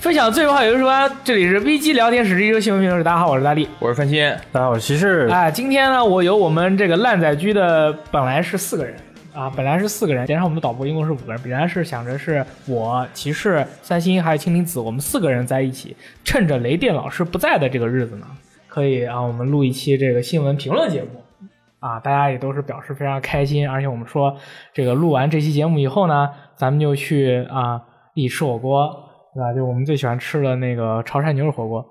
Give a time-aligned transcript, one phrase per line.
[0.00, 3.04] 分享最友好游戏时光，这里是 VG 聊天室，这一周新闻评论室。
[3.04, 3.68] 大家好，我是大力。
[3.78, 5.28] 我是范鑫，大家好，我是骑士。
[5.30, 8.94] 哎，今天呢，我有我们这个烂仔居的，本来是四个人
[9.36, 11.42] 啊，本来是四个人，加上我们的导播一共是五个人。
[11.42, 15.94] 本来是想着是我骑士、三星还有青灵子，我们四个人在一起，
[16.24, 18.26] 趁着雷电老师不在的这个日子呢，
[18.66, 21.08] 可以啊，我们录一期这个新闻评论节目
[21.80, 23.68] 啊，大家也都是表示非常开心。
[23.68, 24.34] 而且我们说，
[24.72, 27.82] 这个录完这期节目以后呢，咱们就去啊
[28.14, 29.02] 一起吃火锅。
[29.34, 29.52] 对吧？
[29.52, 31.86] 就我们最喜欢吃的那个潮汕牛肉火锅，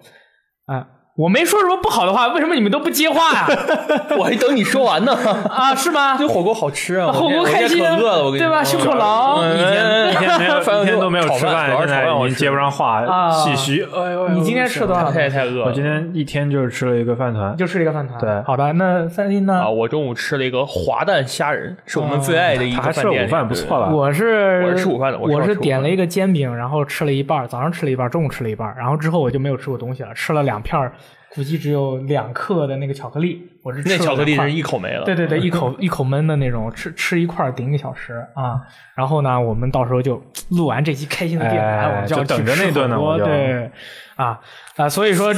[0.66, 3.48] 啊，我没说什么不好的话，为什么你们都不接话呀、
[4.20, 5.14] 我还等你说完呢。
[5.50, 5.74] 啊？
[5.74, 6.18] 是吗？
[6.18, 7.10] 这火锅好吃啊！
[7.10, 8.62] 火锅我开心饿了，我跟你对吧？
[8.62, 13.82] 说胸口劳，嗯一天一天没有 饭一天都没有炒吃饭，现在炒饭我吃已经接不上话啊，气虚。
[13.84, 15.10] 哎呦，你今天吃多少？
[15.10, 15.66] 太太饿了。
[15.68, 18.20] 我今天一天就是吃了一个饭团，就吃了一个饭团。
[18.20, 19.70] 对好的，那三星呢啊，？
[19.70, 23.26] 我中午吃了一个滑蛋虾仁，是我们最爱的一个饭店。
[23.26, 23.90] 午饭，不错了。
[23.90, 30.92] 我是我是吃午饭的我是点了一个煎饼，然后吃了一半儿，早上吃了一半儿，中午吃了一半儿，然后之后我就没有吃过东西了，吃了两片儿，
[31.36, 35.04] 估计只有两克的那个巧克力，我是吃那了两块巧克力是一口没了。
[35.04, 38.62] 对对对， 一口一口闷的那种，吃吃一块顶一个小时啊。
[38.96, 43.70] 然后呢，我们到时候就录完这期开心的电台，哎我们就要等着去吃那顿呢对
[44.16, 44.40] 啊
[44.76, 45.34] 啊，所以说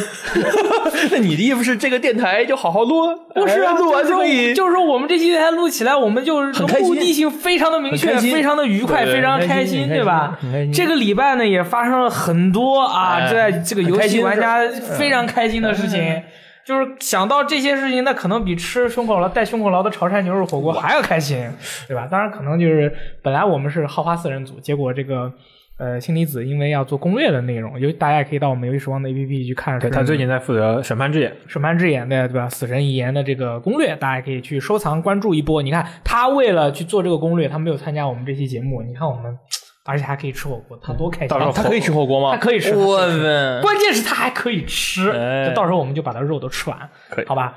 [1.12, 3.16] 那你的意思是这个电台就好好录？
[3.36, 4.54] 不是啊，哎录完就就可以。
[4.54, 10.38] 就是说我们这期电台录起来，我们就是目的性非常的明确，非常的愉快，非常开开心对吧
[10.74, 16.24] 这个礼拜呢，也发生了很多啊，哎在这个游戏玩家非常开心的事情。
[16.66, 21.50] 就是想到这些事情，那可能比吃胸口劳带胸口劳的潮汕牛肉火锅还要开心，
[21.88, 22.06] 对吧？
[22.12, 25.32] 当然，可能就是本来我们是好花四人组，结果这个
[25.78, 29.78] 呃氢离子因为要做攻略的内容，游大家也可以到我们游戏时光的 APP 去看。
[29.80, 32.50] 对他最近在负责《审判之眼》，审判之眼的对吧？
[32.50, 35.62] 死神遗言的这个攻略，大家可以去收藏关注一波。
[35.62, 38.82] 你看他为了去做这个攻略，他没有参加我们这期节目。
[38.82, 39.38] 你看我们，
[39.86, 41.28] 而且还可以吃火锅，他多开心！
[41.28, 42.32] 到时候他可以吃火锅吗？
[42.32, 45.12] 他可以吃我他可以吃们关键是他还可以吃，
[45.56, 47.56] 到时候我们就把他肉都吃完，可以好吧？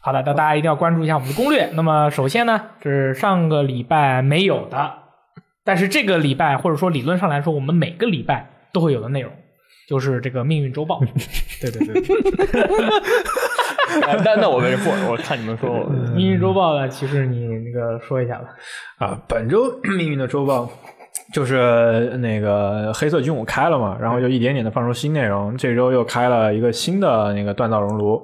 [0.00, 1.70] 好的，那大家一定要关注一下我们的攻略。
[1.74, 4.92] 那么首先呢，是上个礼拜没有的，
[5.64, 9.30] 但是这个礼拜或者说理论上来说，我们每个礼拜都会有的内容，
[9.88, 11.00] 就是这个命运周报。
[11.60, 12.02] 对对对
[14.24, 15.84] 那那我没不，我看你们说我。
[16.14, 18.48] 命运周报呢，其实你那个说一下吧。
[18.98, 20.70] 啊，本周 命运的周报
[21.34, 25.56] 就是那个黑色军武开了嘛，然后就一点点的放出新内容。
[25.56, 28.22] 这周又开了一个新的那个锻造熔炉，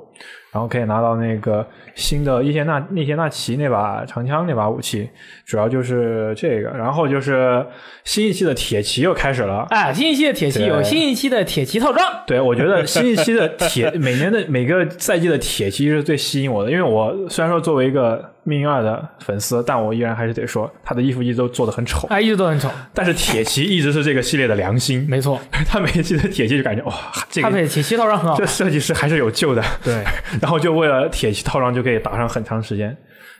[0.52, 5.08] 然后可以拿到那个新的伊谢纳伊谢纳奇那把长枪那把武器，
[5.46, 6.68] 主要就是这个。
[6.68, 7.66] 然后就是
[8.04, 9.66] 新一期的铁骑又开始了。
[9.70, 22.06] 哎，新一期的铁骑有新一期的铁骑套装，对，我觉得新一期的铁每年的每个赛季的铁骑是最吸引我的，因为我虽然说作为一个命运二的粉丝，但我依然还是得说，他的衣服一直都做的很丑。
[22.08, 26.94] 哎，一直都很丑，但是铁骑一直是这个系列的良心，没错，他每一期的铁骑就感觉哇，
[27.28, 28.46] 这个它配铁骑套装很好这。
[28.46, 29.62] 设计师还是有救的。
[29.82, 30.04] 对，
[30.40, 32.96] 然后就为了铁骑套装就可以打上很长时间，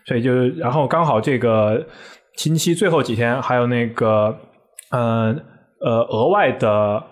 [0.07, 1.87] 所以就然后刚好这个
[2.35, 4.37] 星期最后几天还有那个
[4.91, 5.41] 嗯
[5.81, 7.03] 呃额外的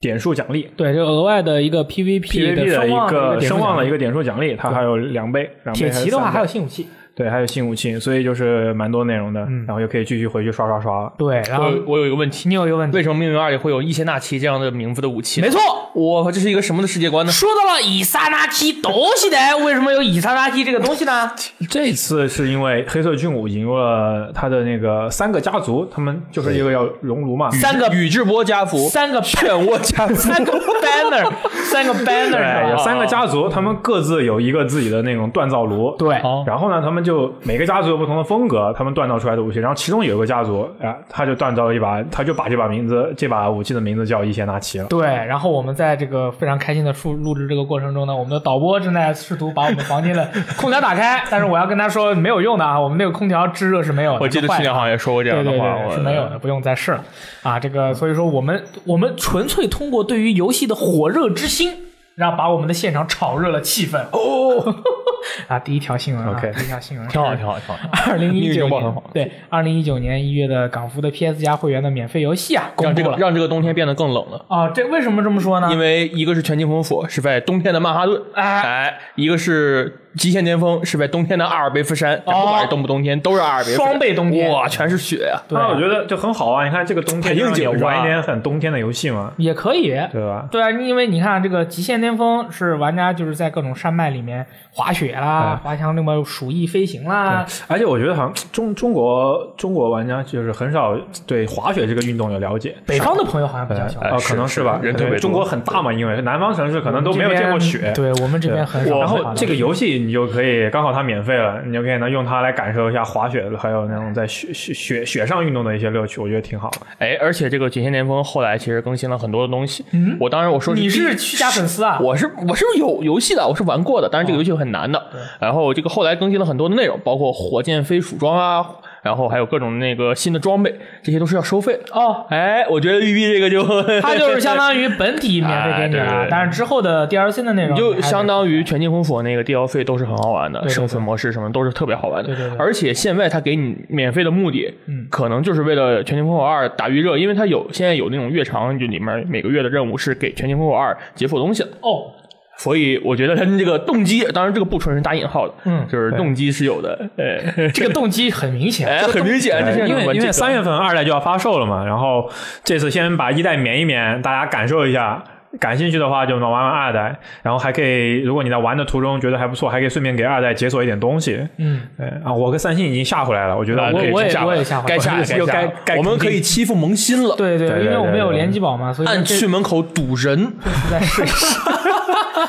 [0.00, 0.68] 点数奖励。
[0.76, 5.50] 对，就额外的一个 PVP 的一个声望的一个个点数奖励，它还有两倍。
[5.64, 6.86] 两倍铁骑的话还有新武器，
[7.16, 9.40] 对，还有新武器，所以就是蛮多内容的。
[9.48, 11.10] 嗯然后又可以继续回去刷刷刷。
[11.16, 15.40] 对，然后我我有一个问题，你有一个问题，为什么命运二里会有伊邪那岐这样的名字的武器？
[15.40, 15.58] 没错，
[15.94, 17.32] 我靠，这是一个什么的世界观呢？
[17.32, 21.32] 说到了以萨拉提东西的，为什么有以萨拉提这个东西呢？
[21.70, 31.32] 这次是因为黑色巨武引入了他的那个三个家族，他们就是一个叫熔炉嘛，三个宇智波家族、三个 漩涡家族，三个 banner，
[31.72, 35.96] 三个 banner 三个家族，他们各自有一个自己的那种锻造炉。
[35.96, 39.60] 对，然后呢，他们就每个家族有不同的风格，他们锻造出来的武器。
[39.60, 44.86] 然后其中有一个家族，啊，他就锻造了一把，他就把这把名字，这把武器的名字叫伊邪那岐了。
[44.86, 57.04] 对，然后我们在这个非常开心的录录制这个过程中呢，我们的导播正在试图把我们房间的空调打开，但是我要跟他说没有用的啊，我们那个空调制热是没有的，我记得去年好像也说过这样的话，对，我是没有的，不用再试了
[57.42, 57.60] 啊。
[57.60, 61.85] 这个所以说我们我们纯粹通过对于游戏的火热之心，
[62.16, 64.74] 然后把我们的现场炒热了气氛哦。
[65.48, 67.88] 啊，第一条新闻啊 OK 第一条新闻挺好，挺好，挺好。
[68.08, 73.16] 二零一九年对，二零一九年一月的港服的 PS 加会员的免费游戏啊，公让这布了。
[73.16, 74.44] 个让这个冬天变得更冷了。
[74.48, 75.68] 啊，这为什么这么说呢？
[75.70, 86.64] 因为一个是全境封锁，是在冬天的曼哈顿，哎哎，一个是极限巅峰是在冬天的阿尔卑斯山，不管是冬不冬天都是阿尔卑斯山双倍冬天哇，全是雪啊、对那我觉得就很好啊！
[86.64, 89.86] 你看这个冬天很应景玩一点很冬天的游戏嘛，也可以。
[90.12, 90.48] 对吧？
[90.50, 100.96] 对啊，因为你看这个极限巅峰是玩家就是在各种山脉里面滑雪啦，滑翔那么鼠翼飞行啦，而且我觉得好像中中国中国玩家就是很少
[101.26, 102.74] 对滑雪这个运动有了解。
[102.86, 104.10] 北方的朋友好像比较喜欢。
[104.10, 107.92] 哦，可能是吧，人特别中国很大嘛，因为南方城市可能都没有见过雪。
[107.94, 108.98] 对我们这边很少。
[108.98, 116.78] 然后这个游戏你就可以刚好它免费了，你就可以呢用它来感受一下滑雪，还有那种在雪雪雪雪上运动的一些乐趣，我觉得挺好的。
[116.98, 119.84] 哎，而且这个极限巅峰后来其实更新了很多的东西。
[119.90, 121.98] 嗯，我当然我说你是虚假粉丝啊？
[122.00, 125.02] 我是我是有游戏的，我是玩过的，但是这个游戏很难的。
[125.40, 128.64] 然后这个后来更新了很多的内容，包括火箭飞鼠装啊，
[129.06, 131.82] 然后还有各种那个新的装备，这些都是要收费的。
[131.92, 133.62] 哦，哎，我觉得育碧这个就
[134.02, 142.28] 它就是相当于本体免费给你了但是之后的 DLC 的内容就相当于全境封锁那个 DLC 都是很好玩的，对对生存模式什么都是特别好玩的。
[142.28, 151.68] 对对对而且现在它给你免费的目的，嗯可能就是为了全境封锁二打预热，因为它有现在有那种月长，就里面每个月的任务是给全境封锁二解锁东西的。
[151.80, 152.10] 哦，
[152.56, 162.30] 所以我觉得他们这个动机，当然这个不纯是打引号的，嗯就是动机是有的， 哎，这个动机很明显，很明显，这是因为因为三月月份二代就要发售了嘛，然后
[162.64, 165.22] 这次先把一代免一免，大家感受一下。
[165.58, 171.40] 感兴趣的话就玩玩二代，然后还可以，如果你在玩的途中觉得还不错，还可以顺便给二代解锁一点东西。
[171.56, 181.58] 嗯，对啊，我跟三星已经下回来了，我觉得啊我可以我也下回来 我也下回来该下又该该下我们可以欺负萌新了，对对对对因为我们有联机宝嘛，所以按去门口堵人，是在试一试。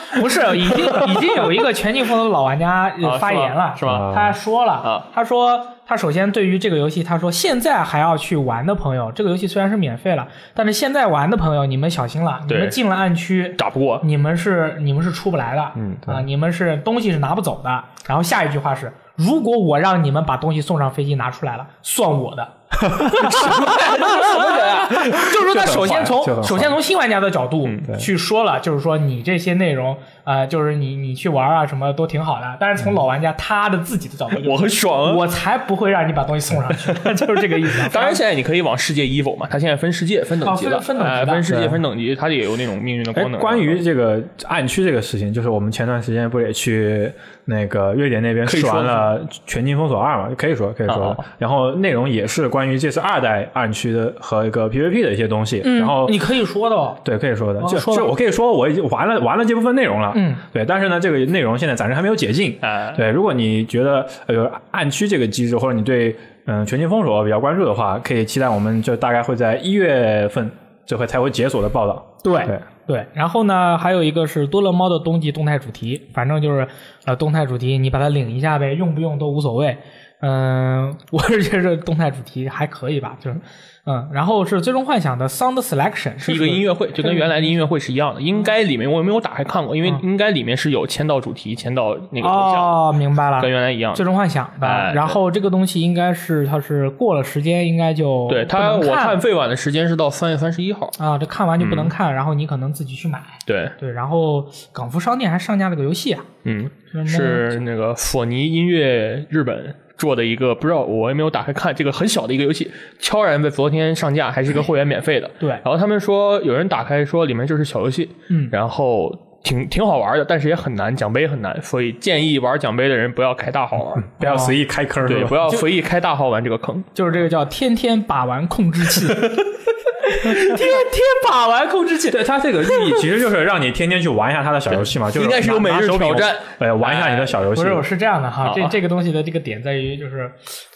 [0.22, 4.12] 不是，已经已经有一个全境封锁的老玩家发言了，是吧？
[4.16, 13.56] 他说了，啊他说他首先对于这个游戏，他说现在还要去玩的朋友，这个游戏虽然是免费了，但是现在玩的朋友你们小心了，你们进了暗区。
[13.58, 17.84] 打不过，你们是你们是出不来的，嗯对啊，你们是东西是拿不走的。
[18.06, 22.48] 然后下一句话是，如果我让你们把东西送上飞机拿出来了，算我的。
[22.72, 24.88] 什么人啊？
[25.34, 32.58] 就是说，他首先从首先从新玩家的角度对去说了，就是说你这些内容，呃，就是你你去玩啊什么都挺好的。
[32.60, 35.14] 但是从老玩家他的自己的角度就是，我很爽啊！
[35.14, 37.88] 我才不会让你把东西送上去， 就是这个意思。
[37.94, 47.12] 当然，现在你可以往世界 evil 嘛，它现在分世界、分等级的，哦分分等级分世界、对分等级，它也有那种命运的哎功能。，关于这个暗区这个事情，就是我们前段时间不也去
[47.46, 50.30] 那个瑞典那边试可以说完了《全境封锁二》嘛？
[50.38, 51.18] 可以说可以说。
[51.38, 55.62] 然后内容也是关于这次二代暗区的和一个 PVP 的一些东西。
[55.64, 60.12] 嗯，然后你可以说的哦，对，可以说的，就哦说我可以说我已经玩了玩了这部分内容了。
[60.16, 62.58] 嗯，对，但是呢，这个内容现在暂时还没有解禁。
[62.62, 66.16] 哎，对，如果你觉得呃暗区这个机制，或者你对
[66.50, 70.50] 嗯、全境封锁比较关注的话，可以期待我们就大概会在一月份
[70.86, 72.04] 这回才会解锁的报道。
[72.24, 76.66] 对对对，然后呢，还有一个是多乐猫的冬季动态主题，反正就是
[77.08, 79.76] 呃动态主题，你把它领一下呗，用不用都无所谓。
[80.20, 83.40] 嗯，我是觉得动态主题还可以吧，就是
[83.86, 88.20] 嗯，然后是最终幻想的 Sound Selection 是一个音乐会，就跟原来的音乐会是一样的。
[88.20, 93.94] 应该里面我也没有打开看过，因为应该里面是有签到主题、签到那个头像，哦，明白了跟，原来一样。
[93.94, 94.66] 最终幻想的。
[94.66, 100.90] 哎然后这个东西应该是它是过了时间，应该就对它，我看最晚的时间是到三月三十一号。
[100.98, 103.22] 啊，这看完就不嗯能看，然后你可能自己去买。
[103.46, 104.44] 对，对，然后
[104.74, 112.70] 港服商店还上架了个游戏啊，嗯，那是那个索尼音乐日本做的一个，不知道我也没有打开看，这个很小的一个游戏，
[113.00, 115.30] 悄然在昨天上架，还是一个会员免费的。
[115.40, 119.12] 对然后他们说有人打开说里面就是小游戏，嗯然后
[119.44, 126.84] 挺挺好玩的，但是也很难，奖杯很难，所以建议玩奖杯的人不要开大号玩， 不要随意开坑，对，不要随意开大号玩这个坑。
[126.94, 129.08] 就是这个叫天天把玩控制器，
[130.24, 132.10] 天天把玩控制器。
[132.10, 137.84] 对它这个寓意其实就是让你天天去玩一下它的小游戏嘛， 就是应该是有每日挑战，哎，玩一下你的小游戏不。
[137.84, 140.32] 是，是这样的哈，这这个东西的这个点在于就是，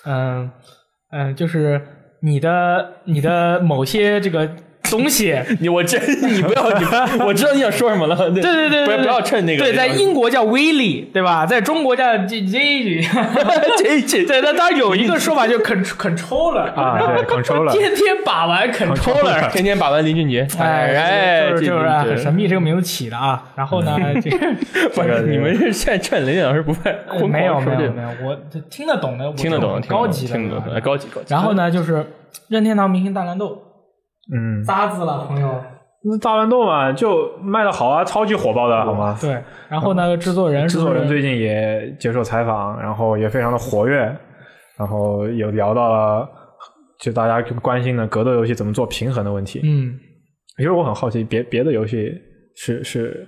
[0.05, 0.51] 嗯
[1.11, 1.81] 嗯，就是
[2.21, 4.49] 你的你的某些这个
[4.89, 6.01] 东西， 你我真
[6.33, 6.85] 你不要你，
[7.23, 8.15] 我知道你想说什么了。
[8.31, 11.45] 对对对不要不要趁那个对，在英国叫 Willy，，对吧？
[11.45, 13.01] 在中国叫 J J，
[13.77, 19.51] 这这 对，那当然有一个说法就 con controller 啊，对，controller，天天把玩 controller。
[19.51, 23.43] 天天把玩林俊杰，哎，哎，就是就是很神秘这个名字起的啊。
[23.55, 24.37] 然后呢，这个
[24.93, 28.37] 不是你们是现在趁雷电老师不在，疯狂没有没有没有，我
[28.69, 31.27] 听得懂的，我听得懂，这种听得懂高级的高级高级。
[31.27, 32.05] 然后呢，就是
[32.47, 33.61] 任天堂明星大乱斗
[34.33, 35.61] 嗯，渣子了，朋友。
[36.03, 39.15] 那大乱斗嘛，就卖的好啊，超级火爆的好吗？
[39.21, 43.97] 对，然后呢，制作人制作人最近也接受采访，然后也非常的活跃，
[44.77, 46.27] 然后有聊到了
[46.99, 49.61] 就大家关心的格斗游戏怎么做平衡的问题。
[49.63, 49.93] 嗯，
[50.57, 52.11] 其实我很好奇，别别的游戏
[52.55, 53.27] 是是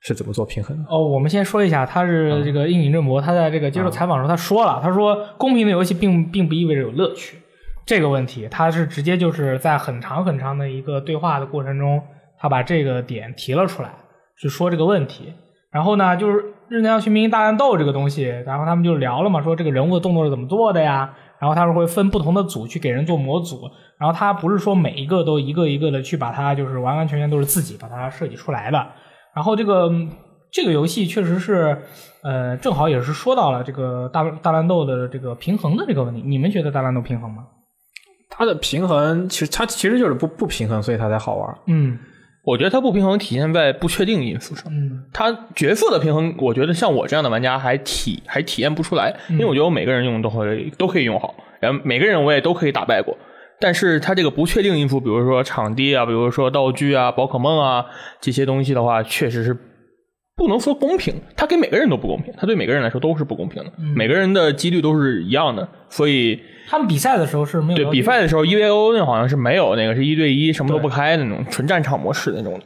[0.00, 0.84] 是怎么做平衡的？
[0.88, 7.36] 哦，我们先说一下，他是这个应井正博，他在这个接受采访的时候他说了，他说公平的游戏并并不意味着有乐趣
[7.84, 12.02] 这个问题，他是直接就是在很长很长的一个对话的过程中，
[12.38, 13.92] 他把这个点提了出来，
[14.38, 15.32] 去说这个问题。
[15.70, 21.14] 然后呢，就是《日能要去明星大乱斗》这个东西，然后他们就聊了嘛，说这个人物的动作是怎么做的呀？
[21.38, 28.86] 然后他是会分不同的组去给人做模组，然后他不是说每一个都一个一个的去把它就是完完全全都是自己把它设计出来的。
[29.34, 29.90] 然后这个
[30.52, 31.76] 这个游戏确实是，
[32.22, 36.22] 呃，正好也是说到了这个大大乱斗的这个平衡的这个问题。
[36.24, 37.44] 你们觉得大乱斗平衡吗？
[38.36, 41.58] 它的平衡其实它其实就是不不平衡，所以它才好玩。
[41.66, 41.98] 嗯
[42.44, 44.64] 我觉得它不平衡体现在不确定因素上。
[44.72, 53.16] 嗯它角色的平衡，我觉得像我这样的玩家还体还体验不出来，因为我觉得我每个人用都会都可以用好，然后每个人我也都可以打败过。
[53.60, 57.86] 但是它这个不确定因素，比如说场地啊，比如说道具啊、宝可梦啊
[58.20, 59.56] 这些东西的话，确实是
[60.34, 66.40] 不能说公平，它给每个人都不公平，它对每个人来说都是不公平的，每个人的几率都是一样的，所以
[66.72, 72.60] 他们比赛的时候是没有对比赛的时候，EVO 那好像是没有那个是一对一什么都不开的那种纯战场模式那种的，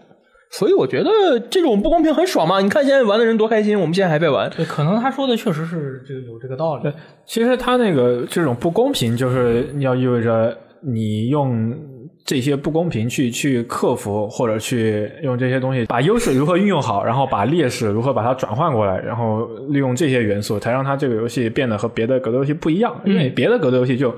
[0.49, 2.61] 所以我觉得这种不公平很爽嘛！
[2.61, 4.49] 你看现在玩的人多开心，我们现在还在玩。
[4.51, 6.89] 对，可能他说的确实是这个有这个道理。
[7.27, 11.77] 其实他那个这种不公平，就是要意味着你用
[12.27, 23.01] 这些不公平去去克服，或者去用这些东西把优势如何运用好，然后把劣势如何把它转换过来，然后利用这些元素，才让它这个游戏变得和别的格斗游戏不一样。
[23.05, 24.13] 因为别的格斗游戏就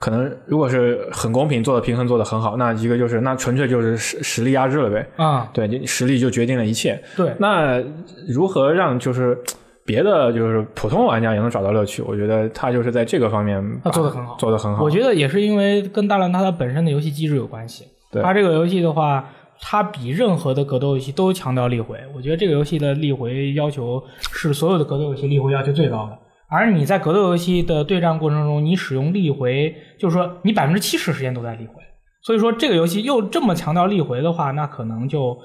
[0.00, 5.06] 可能如果是很公平，做的平衡做的很好，那一个就是那纯粹就是实实力压制了呗。
[5.16, 7.00] 啊、对，你实力就决定了一切。
[7.16, 7.80] 对，那
[8.28, 9.38] 如何让就是
[9.86, 12.02] 别的就是普通玩家也能找到乐趣？
[12.02, 14.82] 我觉得他就是在这个方面他做的很好做的很好。
[14.82, 17.84] 我觉得也是因为跟大乱它的本身的游戏机制有关系。
[18.10, 19.28] 对它这个游戏的话，
[19.60, 21.98] 它比任何的格斗游戏都强调力回。
[22.14, 26.18] 我觉得这个游戏的力回要求是所有的格斗游戏力回要求最高的。
[26.48, 31.82] 而你在格斗游戏的对战过程中，你使用力回，就是说你百分之七十时间都在力回。
[32.22, 35.36] 所以说这个游戏又这么强调力回的话，那可能就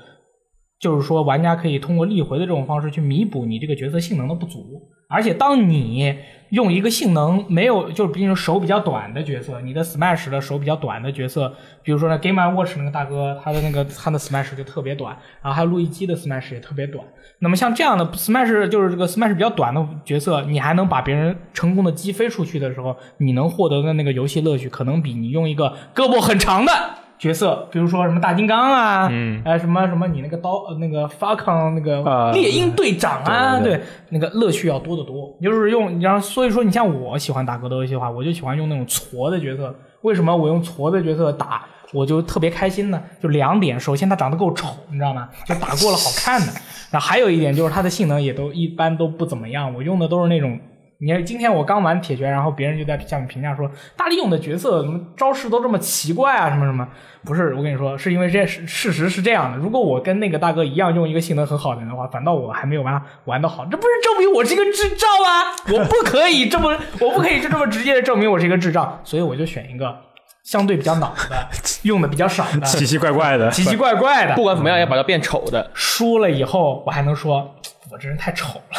[0.80, 4.82] 就是说玩家可以通过力回的这种方式去弥补你这个角色性能的不足。
[5.12, 6.16] 而且当你
[6.52, 17.04] 用一个性能没有，就是比如说手比较短的角色，你的 Smash 的手比较短的角色，比如说呢 Game Watch 那个大哥，他的那个他的 Smash 就特别短，然后还有路易基的 Smash 也特别短。
[17.40, 26.72] 那么像这样的 Smash 就是这个 Smash 比较短的角色，你还能把别人成功的击飞出去的时候，你能获得的那个游戏乐趣，可能比你用一个胳膊很长的
[27.20, 35.36] 角色，比如说什么大金刚啊，嗯哎什么什么你那个刀呃那个 Falcon 那个啊猎鹰队长啊，对对对那个乐趣要多得多。
[35.42, 39.76] 就是用，然后所以说你像我喜欢打格斗游戏的话，我就喜欢用那种矬的角色。
[40.02, 43.02] 为什么我用矬的角色打，我就特别开心呢？
[43.22, 45.28] 就两点，首先他长得够丑，你知道吗？
[45.46, 46.48] 就打过了好看的。
[46.90, 50.58] 然后还有一点就是它的性能也都一般都不怎么样，我用的都是那种。
[51.02, 56.86] 你看，今天我刚玩铁拳，然后别人就在下面评价说，大力勇的角色怎么招式都这么奇怪啊，什么什么？
[57.24, 59.58] 不是，我跟你说，是因为这事事实是这样的。
[59.58, 65.80] 如果我跟那个大哥一样用一个性能很好的人的话，反倒我还没有玩玩的好，这不是证明我是一个智障吗？
[65.80, 69.96] 我不可以这么，我不可以就这么直接的证明我是一个智障，所以我就选一个
[70.44, 71.48] 相对比较脑的，
[71.84, 74.44] 用的比较少的， 奇奇怪怪的，奇奇怪怪的不。
[74.44, 75.72] 管怎么样，要把它变丑的。
[75.74, 77.56] 输了以后，我还能说，
[77.90, 78.78] 我这人太丑了，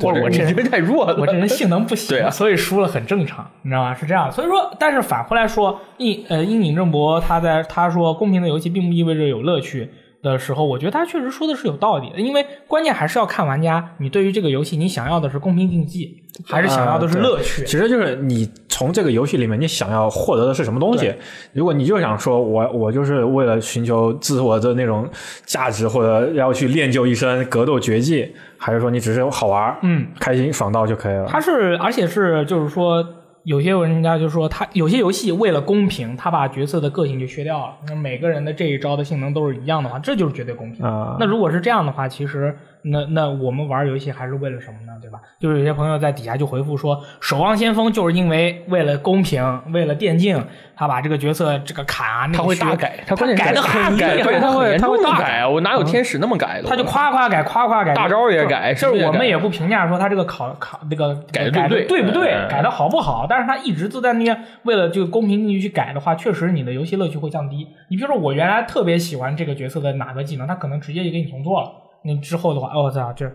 [0.00, 3.94] 或者我这人太弱了，我这人性能不行，所以输了很正常，你知道吗？
[3.94, 9.90] 是这样，所以说，但是反过来说，应呃应井正博他在他说公平的游戏并不意味着有乐趣
[10.22, 17.64] 的时候，我觉得他确实说的是有道理的，因为关键还是要看玩家，你对于这个游戏你想要的是公平竞技，还是想要的是乐趣？
[17.64, 21.14] 其实就是你从这个游戏里面你想要获得的是什么东西。
[21.52, 25.08] 如果你就想说我我就是为了寻求自我的那种
[25.44, 31.26] 价值，或者要去练就一身格斗绝技，还是说你只是好玩，嗯，开心爽到就可以了。
[31.26, 33.02] 他是，而且是就是说，
[33.44, 37.74] 有些玩家就说他有些游戏为了公平，他把角色的个性就削掉了。
[37.88, 40.84] 那每个人的这一招的性能都是一样的话，这就是绝对公平。
[40.84, 44.92] 啊那如果是这样的话，其实那那我们玩游戏还是为了什么呢？
[45.00, 45.20] 对吧？
[45.38, 50.44] 就是有些朋友在底下就回复说，《守望先锋》就是因为为了公平，为了电竞，
[50.74, 56.68] 他把这个角色这个卡啊，那大改，他改的很对，他会他会大大改，我哪有天使那么改的？
[56.68, 67.66] 他就夸夸改，夸夸改，大招也改就是我们也不评价说他这个考考那个改对不对对不对嗯，改的好不好，但是他一直都在那边为了这个公平竞技去改的话，确实你的游戏乐趣会降低。
[67.88, 71.70] 你比如说我原来特别喜欢这个角色的哪个技能，他可能直接就给你重做了。
[72.04, 73.30] 你之后的话，哦我操，这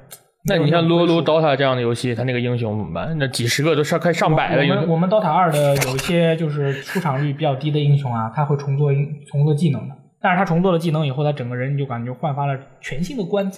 [0.48, 3.16] 那你像撸撸没有 DOTA 这样的游戏，它那个英雄怎么办？
[3.18, 8.92] 那几十个都上快上百的英雄，我们我们 DOTA 二的有一些就是出场率比较低的英雄啊，他会重做
[9.28, 13.50] 重做技能的，但是他重做了技能以后，他整个人你就感觉焕发了全新的光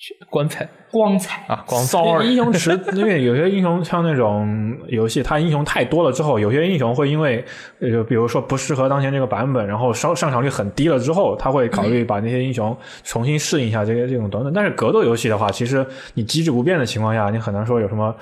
[0.00, 0.26] 彩。
[0.30, 7.44] 光彩光彩啊，光彩 骚儿英雄池，因为有些英雄像那种游戏，它英雄太多了之后，有些英雄会因为
[7.80, 14.52] 呃，比如说不适合当前这个版本，然后上上场率很低了之后，他会考虑把那些英雄重新适应一下这些这种等等。
[14.52, 18.14] 但是格斗游戏的话，其实你机制不变的情况下，你很难说有什么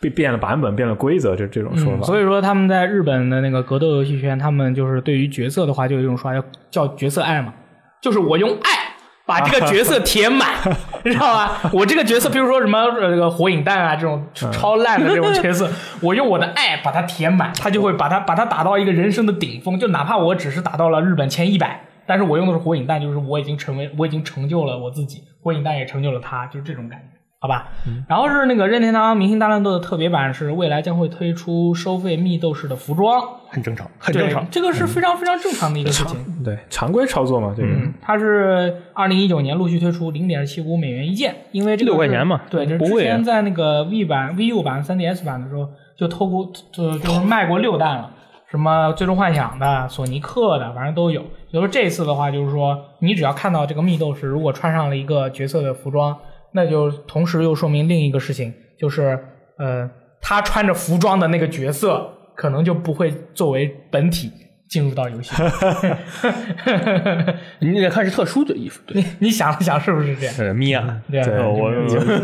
[0.00, 1.98] 变变了版本、变了规则这这种说法。
[2.00, 7.52] 嗯，所以说他们在日本的那个格斗游戏圈，他们就是对于角色的话，就有一种说法叫叫角色爱嘛，
[8.00, 8.83] 就是我用爱
[9.26, 10.54] 把这个角色 填满，
[11.04, 11.52] 你知道吗？
[11.72, 15.70] 我这个角色，比如说什么呃这个火影弹啊这种超烂的这种角色，
[16.02, 21.80] 我用我的爱把它填满，他就会把它把它打到一个人生的顶峰，就哪怕我只是打到了日本前一百。
[22.06, 27.13] 但是我用的是火影弹，就是我已经成为，我已经成就了我自己，火影弹也成就了他，就是这种感觉。
[27.44, 27.68] 好吧，
[28.08, 34.48] 然后是那个任天堂明星大乱斗的特别版，是未来将会推出收费密斗士的服装，很正常，很正常。
[34.50, 36.42] 这个是非常非常正常的一个事情。
[36.42, 37.68] 对常规操作嘛，这个、
[38.00, 48.10] 它是二零一九年陆续推出零点七五美元一件，因为这个6块钱嘛对，这不贵啊之前在那个 V 版、VU 版、3DS 版的时候就透过就就是卖过六弹了，
[48.50, 51.20] 什么最终幻想的、索尼克的，反正都有。
[51.50, 56.16] 所以说这次的话，就是说你只要看到这个密斗士如果穿上了一个角色的服装，
[56.54, 59.18] 那就同时又说明另一个事情，就是
[59.58, 64.30] 呃，他穿着服装的那个角色可能就不会作为本体
[64.68, 65.34] 进入到游戏。
[67.60, 70.34] 你得看是特殊的衣服，对，你你想了想是不是这样？
[70.34, 71.70] 是，米娅，对我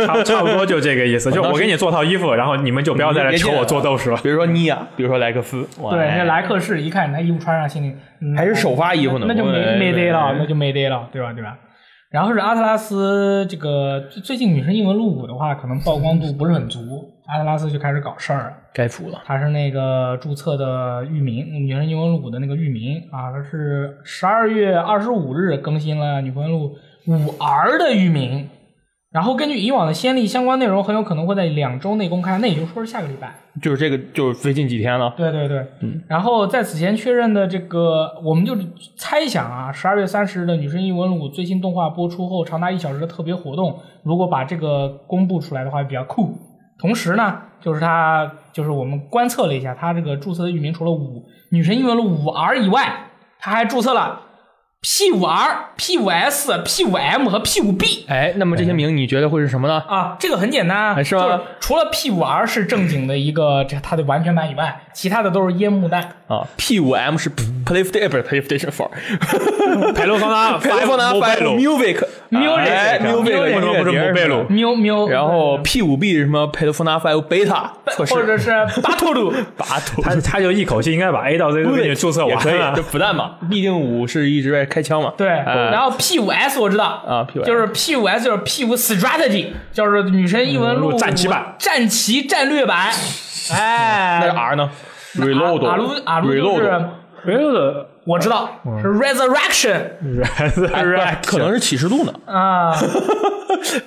[0.07, 1.31] 差差不多就这个意思。
[1.31, 4.17] 就我给你做套衣服，然后你们就不要再来求我做斗士了。
[4.23, 11.33] 比如说妮娅，比如说莱克斯， 哇对，那莱克士一看你那衣服穿上，心里、嗯还是首发衣服呢那就没没得了，那就没得了，对吧？
[11.33, 11.57] 对吧？
[12.11, 18.57] 然后是阿特拉斯这个最最近女神异闻录五的话，可能曝光度不是很足，阿特拉斯就开始搞事儿了。
[18.75, 19.23] 该出了。
[19.25, 26.77] 他是那个注册的域名，女神异闻录五的那个域名啊，他是十二月二十五日更新了女魂录
[27.07, 28.51] 五 R 的域名，
[29.13, 33.35] 然后根据以往的先例，相关内容很有可能会在两周内公开，那也就是说是下个礼拜。
[33.61, 35.13] 就是这个，就是最近几天了。
[35.17, 36.01] 对对对，嗯。
[36.07, 38.57] 然后在此前确认的这个，我们就
[38.97, 46.33] 猜想啊，十二月三十日的《女神异闻录》最新动画播出后，长达一小时的特别活动，如果把这个公布出来的话，比较酷。
[46.79, 51.19] 同时呢，就是它，就是我们观测了一下，它这个注册的域名除了五
[51.51, 53.07] 《女神异闻录》五 R 以外，
[53.41, 54.21] 它还注册了
[54.83, 58.07] P 五 R、P 五 S、P 五 M 和 P 五 B。
[58.09, 59.75] 哎，那么这些名你觉得会是什么呢？
[59.87, 66.03] 啊，这个很简单是吧就是除了 P 五 R 是正经的一个这它的完全版以外，其他的都是烟幕弹。
[66.29, 67.29] 啊，P 五 M 是
[67.71, 68.91] PlayStation 不是 PlayStation Four，
[69.95, 77.01] 佩罗方纳 Persona Mobile Five Music Music 哎啊 Music，Music 音乐不是节 Mobile 喵喵，然后 P 五 B 是什么 Persona
[77.01, 78.51] Five Beta 测试，或者是
[78.83, 82.83] 巴托鲁，拔头他他就一口气应该把 A 到 Z 都给你注册完了就。
[82.83, 85.13] 不但嘛，毕竟五是一直在开枪嘛。
[85.17, 92.89] 对，哎然后 P 五 S 我知道啊，P5S 就是 P 五 S 就是 P 五 Strategy，就是女神异闻录嗯战旗版，战旗战略版，
[93.53, 94.71] 哎，那是 R 呢
[95.17, 96.83] ？Reload 阿鲁阿鲁就是
[97.27, 98.49] 有的，我知道
[98.83, 99.81] 是 Resurrection
[100.73, 102.13] 哎可能是启示录呢。
[102.27, 102.73] 啊。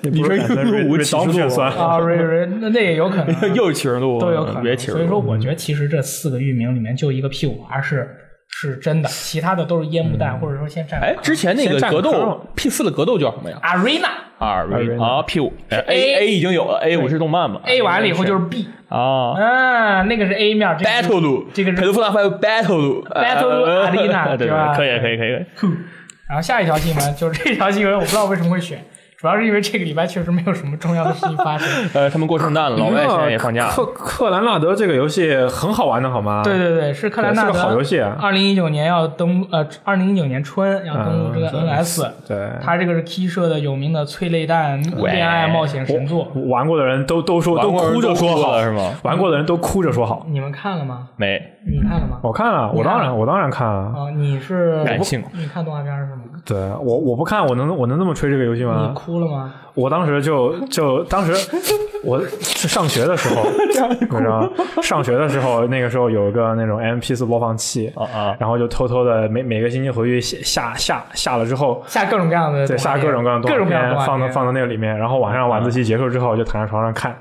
[0.02, 4.62] 你说入五启示录算啊 Re Re 那那也有可能， 又是启示录，都有可能。
[4.62, 4.98] 别启示录。
[4.98, 8.08] 所以说，我觉得其实这四个域名里面就一个 P 五 R 是
[8.50, 14.10] 是真的，其他的都是烟幕弹，或者说先占哎，之前那个格斗 P 四的格斗叫什么呀？Arena
[14.44, 19.34] ？R Arena 啊 P 五 A A 已经有了，A 五是动漫嘛 A 完了以后就是 B，啊。
[19.36, 24.74] 啊，那个是 A 面 Battle 路，这个是佩 Battle 路 Battle 路 Arena， 对吧？
[24.76, 25.30] 可以可以可以。
[26.30, 28.84] 然后下一条新闻就是这条新闻，我不知道为什么会选，
[29.24, 31.66] 主要是因为这个礼拜确实没有什么重要的事情发生。
[31.96, 33.72] 呃，他们过圣诞了，老外现在也放假了。
[33.72, 36.42] 克克兰纳德这个游戏很好玩的，好吗？
[36.44, 50.26] 对对对，是克兰纳德是个好游戏啊二零一九年要登呃，二零一九年春要登陆这个嗯 NS，、对，它这个是 K 社的有名的催泪弹恋爱冒险神作，玩过的人都都说都哭着说好是吗玩过的人都哭着说好。
[50.28, 51.08] 你们看了吗？
[51.16, 52.18] 没你看了吗？
[52.22, 53.84] 我看了，我当然我当然看了。
[53.84, 56.23] 啊，你是感性你看动画片是吗？
[56.46, 58.94] 对我我不看，我能我能这么吹这个游戏吗你吗？
[58.94, 59.54] 哭了吗？
[59.76, 61.34] 我当时就就当时
[62.04, 64.50] 我是上学的时候，你知道吗？
[64.82, 77.16] 上学的时候，那个时候有一个那种 MP 四播放器啊啊然后就偷偷的每每个星期回去下下下下了之后，下各种各样的对，下各种各样的动画各种各样的画片放到放到那个里面，然后晚上晚自习结束之后就躺在床上看，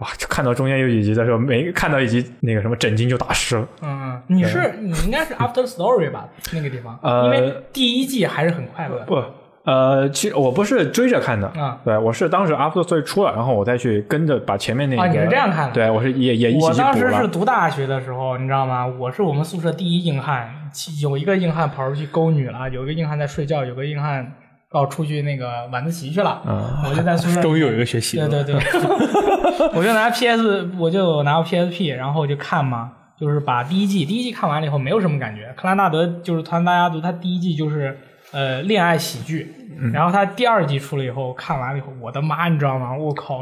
[0.00, 3.68] 哇，就看到中间有几集的时候，每看到一集那个什么枕巾就打湿了。
[3.82, 6.28] 嗯，嗯，你是你应该是 After Story 吧？
[6.52, 9.04] 那个地方，呃因为第一季还是很快乐的。
[9.04, 9.22] 不，
[9.64, 16.96] 呃，其实我不是追着看的，啊对我是当时 After Story 出了，然后我再去跟着把前面那个，啊你是这样看的对我是也也一起我当。
[16.96, 18.86] 时是读大学的时候，你知道吗？
[18.86, 24.32] 我是我们宿舍第一硬汉，其有一个硬汉跑出去勾女了，有一个硬汉在睡觉，有个硬汉
[24.74, 28.28] 要出去那个晚自习去了，啊我就在宿舍 终于有一个学习了。
[28.28, 35.52] 对对对， 我就拿 PS，我就拿 PSP，然后就看嘛，就是把第一季第一季看完了以后没有什么感觉。
[35.56, 37.98] 克拉纳德就是《团大家族》，他第一季就是
[38.32, 39.52] 呃恋爱喜剧，
[39.92, 42.96] 然后他第二季出了以后，看完了以后，我的妈，你知道吗？
[42.96, 43.38] 我靠，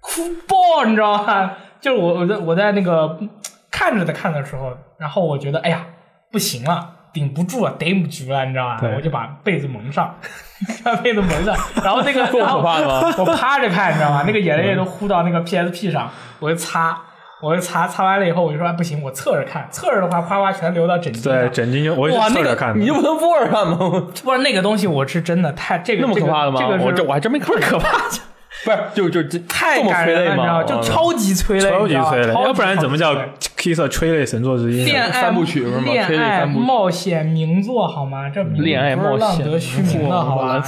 [0.00, 1.52] 哭爆，你知道吗？
[1.80, 3.18] 就是我我在我在那个
[3.70, 5.84] 看着的看的时候，然后我觉得哎呀
[6.32, 6.96] 不行了。
[7.12, 8.80] 顶不住了，顶不住了，你知道吧？
[8.96, 10.14] 我就把被子蒙上，
[10.84, 12.20] 把被子蒙上，然后那个，
[13.18, 14.24] 我趴着看，你知道吗？
[14.26, 16.96] 那个眼泪都呼到那个 PSP 上，我就擦，
[17.42, 21.52] 我就擦，擦完了以后我就说、哎、不行，我侧着看，侧着的话哗哗全流到枕巾对，上。
[21.52, 23.76] 枕巾就我也哇那个你就不能坐着看吗？
[24.22, 26.60] 不是那个东西，我是真的太这个那么可怕的吗？
[26.60, 27.58] 这个、这个我这我还真没看过。
[27.60, 27.98] 可怕，
[28.64, 30.64] 不是，就就这太感人了，你知道吗？
[30.64, 33.14] 就超级催泪，超级你知道吗催泪，要不然怎么叫
[33.60, 34.84] Kiss 催泪神作之一？
[34.84, 38.30] 恋爱三部曲是吗恋爱催泪三部曲冒险名作好吗？
[38.30, 40.64] 这恋爱不是冒险，浪得虚名的好吧。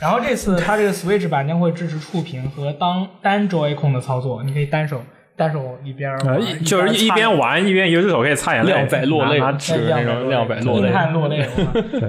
[0.00, 5.00] 然后这次它这个 Switch 版将会支持触屏和当单 Joy-Con 的操作，你可以单手
[5.36, 11.48] 单手一边呃玩，就是一边玩一边一个只手可以擦眼泪，靓仔落泪拿那种亮白落泪硬汉落泪。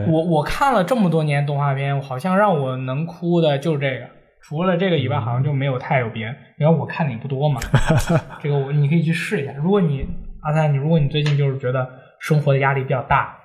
[0.07, 4.05] 我我我看了这么多年动画片，好像让我能哭的就是这个，
[4.47, 6.35] 除了这个以外，好像就没有太有别。
[6.57, 7.59] 然后我看的也不多嘛，
[8.41, 9.51] 这个我你可以去试一下。
[9.53, 10.05] 如果你
[10.41, 11.87] 阿三，你如果你最近就是觉得
[12.19, 13.37] 生活的压力比较大，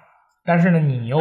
[0.44, 1.18] 但是呢你又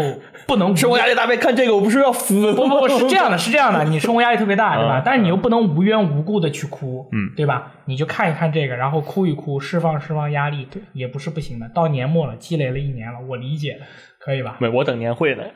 [0.48, 2.54] 不能生活压力大，别看这个，我不是要死？
[2.54, 5.02] 不不不是这样的，是这样的，你生活压力特别大，对吧嗯？
[5.06, 7.72] 但是你又不能无缘无故的去哭，嗯，对吧？
[7.86, 11.70] 你就看一看这个，然后哭一哭，释放释放压力，对也不是不行的。
[11.70, 13.80] 到年末了，积累了一年了，我理解，
[14.20, 14.58] 可以吧？
[14.60, 15.44] 没，我等年会呢。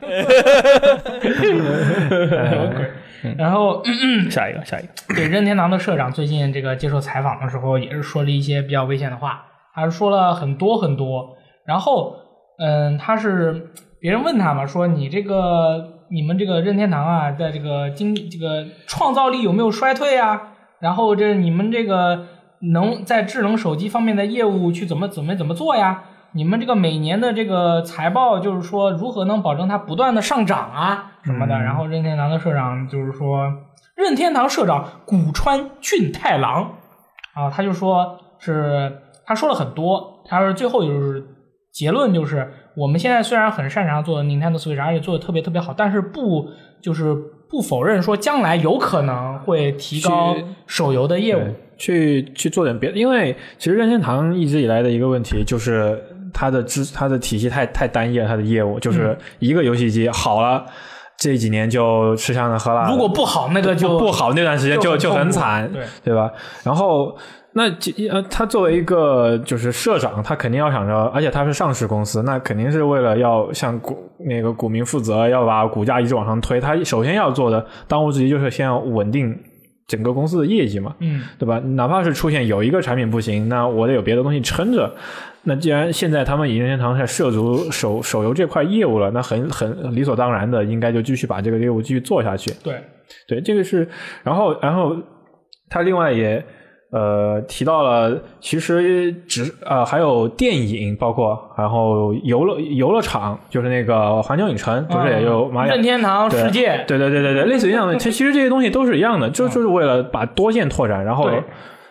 [3.38, 4.88] 然后，嗯下一个，下一个。
[5.14, 11.36] 对任天堂的社长最近这个接受采访的时候，也是说了一些比较危险的话，他是说了很多很多。
[11.66, 12.16] 然后，
[12.58, 20.52] 嗯，他是别人问他嘛，说你这个你们这个任天堂啊，在这个经这个创造力有没有衰退啊？
[20.80, 22.26] 然后这你们这个
[22.72, 26.04] 能在智能手机方面的业务去怎么怎么怎么做呀？
[26.34, 31.54] 你们这个每年的这个财报，就是说如何能保证它不断的上涨啊什么的？
[31.60, 33.52] 然后任天堂的社长就是说，
[33.96, 36.72] 任天堂社长古川俊太郎
[37.34, 41.24] 啊，他就说是他说了很多，他说最后就是
[41.72, 46.48] 结论就是，我们现在虽然很擅长做 Nintendo Switch，而且做的特别特别好，但是不
[46.82, 47.14] 就是
[47.48, 50.34] 不否认说将来有可能会提高
[50.66, 51.54] 手游的业务。
[51.76, 56.00] 去去做点别的，因为其实任天堂一直以来的一个问题就是
[56.34, 60.66] 它的支它的体系太太单一了，它的业务就是一个游戏机好了。
[61.16, 66.28] 这几年就吃香的喝辣的，如果不好，那个就不好那段时间就就就很惨，对对吧？
[66.64, 67.16] 然后
[67.52, 76.60] 那这呃，他作为一个就是社长，他肯定要想着，而且他是上市公司，那肯定是为了要向股那个股民负责，要把股价一直往上推。
[76.60, 79.38] 他首先要做的当务之急就是先要稳定
[79.86, 81.58] 整个公司的业绩嘛，嗯，对吧？
[81.58, 84.94] 哪怕是出现有一个产品不行，那我得有别的东西撑着。
[85.42, 92.50] 那既然现在他们已经天堂在涉足手手游这块业务了，那很很理所当然的，应该就继续把这个业务继续做下去。
[92.62, 92.80] 对，
[93.28, 93.86] 对，这个是，
[94.22, 94.96] 然后然后
[95.68, 96.42] 他另外也
[96.94, 111.42] 呃提到了，其实只呃还有电影，包括然后游乐游乐场，就是那个环球影城，不是也有玛雅任天堂世界，对对对对对，类似于这样的，其其实这些东西都是一样的，就就是为了把多线拓展，然后对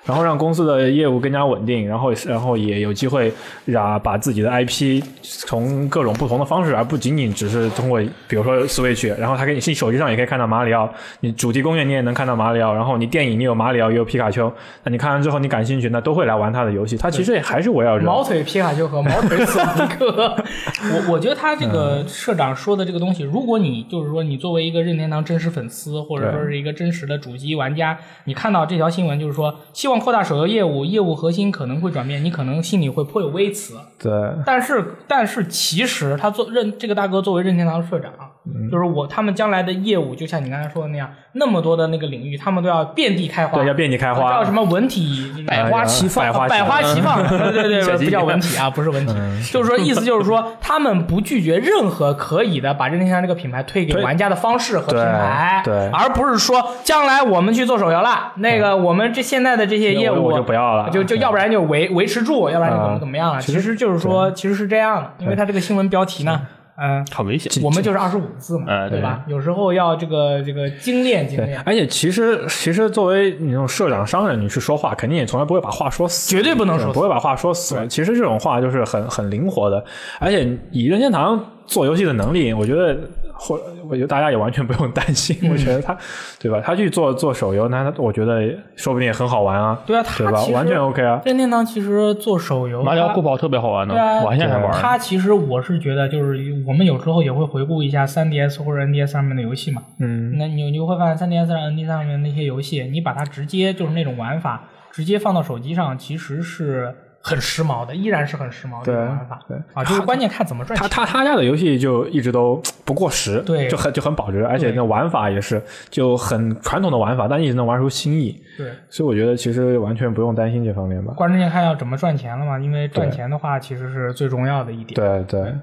[0.06, 3.32] 然后让公司的业务更加稳定，然后然后也有机会
[3.66, 10.90] 让把自己的 IP 从各种不同的方式，而不仅仅只是通过比如说 Switch，然后它给你你手机上也可以看到马里奥，
[11.22, 14.52] 你主题公园你也能看到马里奥，然后你电影你有马里奥也有皮卡丘，
[14.84, 20.36] 那你看完之后你感兴趣，那都会来玩他的游戏，它其实也还是围绕着毛腿皮卡丘和毛腿索尼克。
[20.92, 33.76] 我我觉得他这嗯个社长说的这个东西，如果你就是说你作为一个任天堂真实粉丝，或者说是一个真实的主机玩家，你看到这条新闻，就是说希望扩大手游业务，业务核心可能会转变，你可能心里会颇有微词。
[34.00, 34.12] 对
[34.46, 38.12] 但是，但是其实他做任这个大哥作为任天堂社长，
[38.46, 63.42] 嗯就是我他们将来的业务，就像你刚才说的那样，那么多的那个领域，他们都要遍地开花，对要遍地开花叫什么文体百花齐放啊百花齐放， 对对对，不叫文体啊，不是文体，嗯就是说意思就是说，他们不拒绝任何可以的把任天堂这个品牌推给玩家的方式和对平台，对而不是说将来我们去做手游了，那个我们这现在的这些业务我我就不要了就就要不然就维维持住，要不然就怎么啊怎么样了。
[63.42, 66.40] 其实就是说，其实是这样的，因为它这个新闻标题呢，
[66.78, 67.52] 嗯，好危险。
[67.64, 69.24] 我们就是二十五字嘛，嗯对吧？
[69.28, 76.30] 有时候要这个这个精炼精炼，，而且其实其实作为你这种社长商人，你去说话，肯定也从来不会把话说死。
[76.36, 77.76] 绝对不能说不会把话说死。
[77.88, 79.84] 其实这种话就是很很灵活的，
[80.20, 82.98] 而且以任天堂做游戏的能力，我觉得
[83.44, 85.96] 或我觉得大家也完全不用担心，我觉得他
[86.40, 86.62] 对吧？
[86.64, 88.42] 他去做做手游，那我觉得
[88.76, 90.44] 说不定也很好玩啊，对啊，他对吧？
[90.54, 91.22] 完全 OK 啊。
[91.26, 94.78] 任天堂其实做手游，它马里奥酷跑特别好玩的，我还现在还玩呢。
[94.82, 99.82] 它其实我是觉得，就是我们有时候也会回顾一下 3DS 或者 NDS 上面的游戏嘛。
[100.00, 109.40] 嗯，那你你会发现 3DS 上、NDS 上面那些游戏，你把它直接就是那种玩法，直接放到手机上，其实是很时髦的，依然是很时髦的一个玩法。
[109.48, 110.90] 对啊，就是关键看怎么赚钱。
[110.90, 121.14] 他他他家的游戏就一直都不过时，对就很就很保值，而且那玩法也是就很传统的玩法，但一直能玩出新意，对，所以我觉得其实完全不用担心这方面吧。
[121.14, 124.94] 关键看要怎么赚钱了嘛，因为赚钱的话其实是最重要的一点。
[124.94, 125.56] 对对，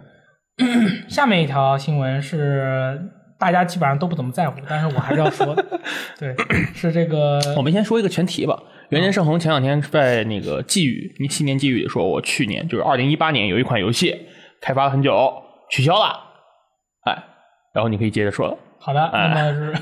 [1.09, 2.99] 下面一条新闻是
[3.39, 5.63] 大家基本上都不怎么在乎，但是我还是要说的。
[6.19, 6.35] 对，
[6.75, 8.59] 是这个我们先说一个前提吧。
[8.91, 14.27] 原年盛宏前两天在那个寄语，你新年寄语里说，我去年就是二零一八年有一款游戏
[14.61, 15.33] 开发了很久，
[15.71, 16.07] 取消了，
[17.05, 17.17] 哎，
[17.73, 18.57] 然后你可以接着说了。
[18.81, 19.73] 好的，那么是，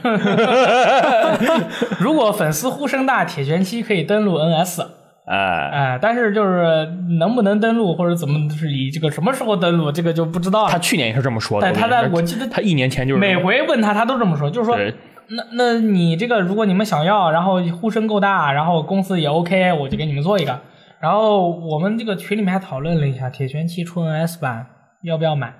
[2.04, 4.82] 如果粉丝呼声大，铁拳七可以登录 NS，
[5.26, 6.84] 哎，哎，但是就是
[7.18, 10.70] 能不能登录或者怎么是以这个什么时候登录，这个就不知道了。
[10.70, 11.66] 他去年也是这么说的。
[11.66, 14.92] 但他在我记得他一年前就是每回问他，他都这么说，就是说，对
[15.30, 20.60] 那那你这个如果你们想要，然后呼声够大，然后公司也 OK，我就给你们做一个。
[21.00, 24.66] 然后我们这个群里面还讨论了一下，铁拳七出 NS 版
[25.02, 25.54] 要不要买？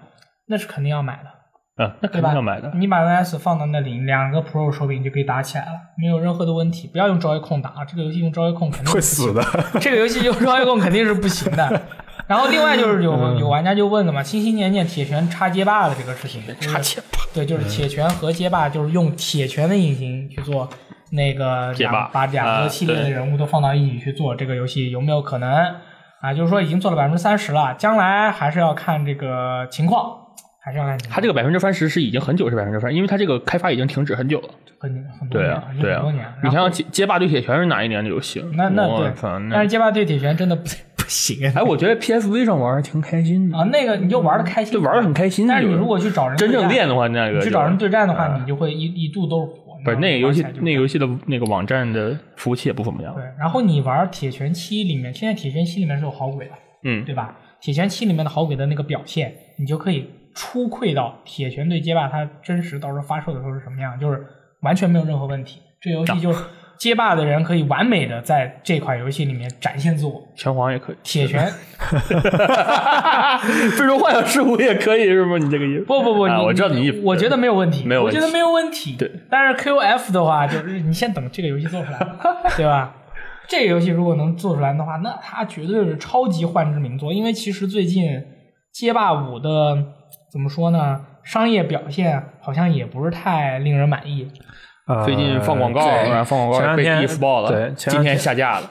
[0.48, 1.30] 那是肯定要买的。
[1.80, 2.08] 嗯，那？
[2.08, 2.72] 肯定要买的。
[2.74, 6.88] 你把 NS 放到那里，两个 Pro 手柄就可以打起来了，没有任何的问题。
[6.88, 9.40] 不要用 Joy-Con 打，这个游戏用 Joy-Con 肯定会死的。
[9.78, 11.82] 这个游戏用 Joy-Con 肯定是不行的。
[12.26, 20.68] 然后另外就是有嗯有玩家就问了嘛，心心念念铁拳插街霸的这个事情，插街霸，对，就是铁拳和街霸，就是用铁拳的引擎去做
[21.12, 25.50] 那个两把两啊个系列的人物都放到一起去做这个游戏，有没有可能
[26.20, 26.34] 啊？
[26.34, 30.18] 就是说已经做了百分之三十了，将来还是要看这个情况，
[30.62, 31.10] 还是要看情。
[31.10, 34.48] 他这个百分之三十是已经很久是百分之三，因为他这个开发已经停止很久了。
[34.80, 36.34] 很很多对啊年了，，已经对啊很多年了。。
[36.44, 38.44] 你想想街街霸对铁拳是哪一年的游戏？
[38.54, 39.12] 那那对，
[39.50, 45.46] 但是街霸对铁拳真的不不行哎，我觉得 PSV 上玩儿挺开心的，啊，那个你就玩的开心，就玩的很开心。
[45.48, 49.54] 但是你如果去找人真正练的话，那个你去找人对战的话，啊你就会一一度都是火。
[49.84, 50.88] 不是那个游戏，那个游戏。
[50.88, 53.14] 戏的那个网站的服务器也不怎么样。
[53.14, 57.36] 对，然后你玩铁拳七里面，现在铁拳七里面是有好鬼的，嗯，对吧？
[57.60, 64.26] 铁拳七里面的好鬼的那个表现，你就可以初窥到铁拳对街霸它真实到时候发售的时候是什么样，就是
[64.62, 65.60] 完全没有任何问题。
[65.80, 66.42] 这游戏就是
[66.78, 70.22] 街霸的人可以完美的在这款游戏里面展现自我。
[70.36, 71.50] 拳皇也可以，铁拳
[73.76, 75.40] 最终幻想师傅也可以，是不是？
[75.40, 75.84] 你这个意思？
[75.84, 78.96] 不不不，我知道你意思我觉得没有问题，没有问题我觉得没有问题。
[78.96, 81.98] 对，但是 QF 的话，就是你先等这个游戏做出来，
[82.56, 82.94] 对吧？
[83.48, 87.12] 这个游戏如果能做出来的话，那它绝对是超级幻之名作。
[87.12, 88.22] 因为其实最近
[88.72, 89.76] 街霸五的
[90.30, 94.30] 怎么说呢，商业表现好像也不是太令人满意。
[94.88, 98.70] 呃最近放广告，然后放广告被前两天 diss 爆了，对，前今天下架了。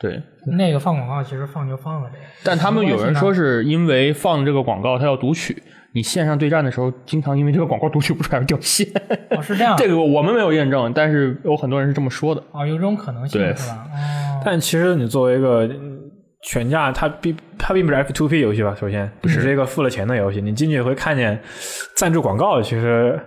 [0.00, 0.22] 对，
[0.56, 8.86] 那个放广告其实放就放了呗，但他们有人说是是因为放这个广告，他要读取，你线上对战的时候，经常因为这个广告读取不出来而掉线。
[9.30, 12.42] 哦是这样， 这个我们没有验证，但是有很多人是这么说的。
[12.52, 13.86] 哦有这种可能性是吧？
[13.92, 16.00] 哦， 但其实你作为一个嗯
[16.44, 18.74] 全价，它并它并不是 F two P 游戏吧？
[18.80, 21.38] 首先，不是一个付了钱的游戏，你进去会看见
[21.94, 23.20] 赞助广告，其实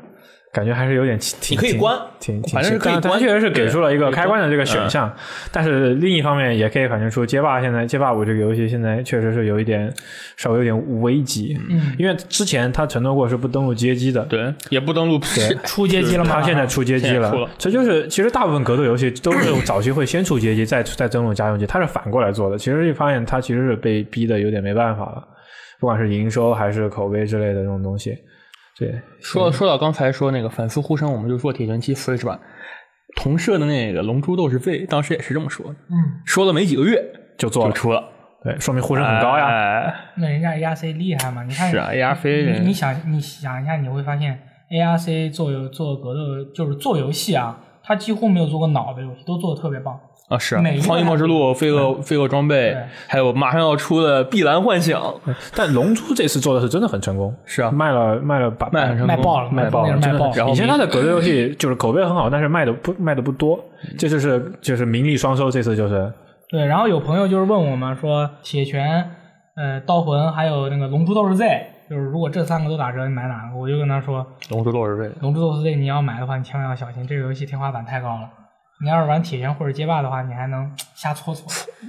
[0.53, 5.11] 感觉还是有点挺挺你可以关挺挺，反正是可以关确实是给出了一个对开关的这个选项，
[5.51, 9.91] 但是另一方面也可以反映出街霸现在街霸五这个游戏现在确实是有一点
[10.37, 15.19] 稍微有点危机，嗯，因为之前他承诺过是不登录街机的，对，也不登录。
[15.65, 16.35] 出街机了吗？
[16.35, 22.59] 他现在出街机了这就是其实大部分格斗游戏都是早期会先出街机，再再登录家用机，它是反过来做的。
[22.59, 25.27] 其实一发现它其实是被逼的有点没办法了，
[25.79, 28.15] 不管是营收还是口碑之类的这种东西。
[28.77, 32.39] 对，说说到刚才说那个粉丝呼声，我们就说铁拳七 Switch 版
[33.15, 36.99] 同社的那个《龙珠斗士 Z》，当时也是这么说的，嗯，说了没几个月
[37.37, 38.03] 就做了，出了，
[38.43, 39.45] 对，说明呼声很高呀。
[39.47, 41.43] 哎那人家 ARC 厉害嘛？
[41.43, 44.39] 你看是啊，ARC 你你想你想一下，你会发现
[44.71, 49.99] ARC 做游做格斗就是做游戏啊，他几乎没有做过脑的游戏，都做的特别棒。
[50.29, 52.75] 啊是啊每一个荒野末之路、飞蛾飞蛾装备，
[53.07, 55.13] 还有马上要出的碧蓝幻想，
[55.55, 63.59] 但龙珠这次做的是真的很成功，是啊，卖了卖了把卖很成功卖爆了卖爆了，卖爆了然后以前他的格斗游戏就是口碑很好，但是卖的不卖的不多，
[63.97, 66.11] 这就是就是名利双收，这次就是
[66.49, 69.09] 对，然后有朋友就是问我们说，铁拳、
[69.55, 71.45] 呃刀魂还有那个龙珠斗士 Z，
[71.89, 73.57] 就是如果这三个都打折，你买哪个？
[73.57, 75.15] 我就跟他说，龙珠斗士 Z。
[75.19, 78.29] 龙珠斗士 Z 你要买的话，你千万要小心，这个游戏天花板太高了。
[78.81, 81.47] 你要是玩铁拳或者街霸的话，你还能瞎搓搓。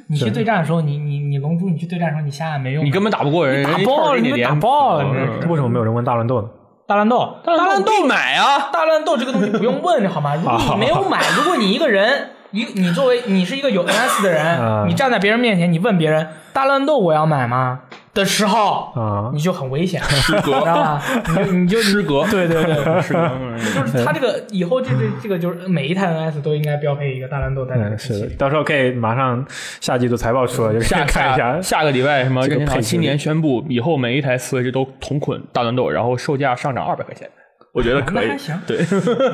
[0.08, 2.84] 你去对战的时候，你你你龙珠，你去对战的时候，你瞎按没用。
[2.84, 5.08] 你根本打不过人，你打爆了你打爆了
[5.48, 6.48] 为什么没有人问大乱斗呢？
[6.86, 8.68] 大乱斗，大乱斗买啊！
[8.70, 10.34] 大乱斗这个东西不用问好吗？
[10.36, 17.80] 如果你没有买，如果你一个人，一你作为你是一个有 NS 的人，啊你站在别人面前，你问别人大乱斗我要买吗
[18.14, 19.30] 的时候，啊。
[19.34, 20.52] 你就很危险，失格。
[20.60, 21.02] 知道吧？
[21.28, 23.30] 你就你就失格，对对对，失格。
[23.58, 28.12] 就是他这个以后这这这个就是每一台 NS 都应该标配一个大乱斗在这个嗯，机器。
[28.14, 28.36] 里是的，。
[28.36, 29.44] 到时候可以马上
[29.80, 31.54] 下季度财报出来，就下 看一下。
[31.54, 37.28] 下下个礼拜什么这个任天堂新年宣布，以后每一台 Switch 都同捆大乱斗，然后售价上涨二百块钱，
[37.74, 38.56] 我觉得可以还行。
[38.68, 38.78] 对，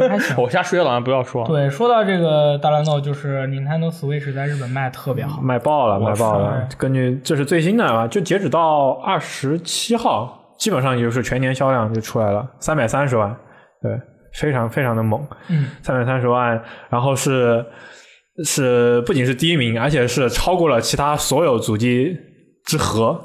[0.09, 1.47] 还行 我瞎说了，不要说。
[1.47, 6.67] 对，说到这个大乱斗，就是 Nintendo Switch 在日本卖得特别好，卖爆了，卖爆了。
[6.79, 13.37] 根据这是最新的啊，就截止到二十七号，基本上也就是全年销量就出来了，三百三十万，
[13.83, 13.93] 对，
[14.33, 17.63] 非常非常的猛，嗯，三百三十万，然后是
[18.43, 22.17] 是不仅是第一名，而且是超过了其他所有主机
[22.65, 23.23] 之和。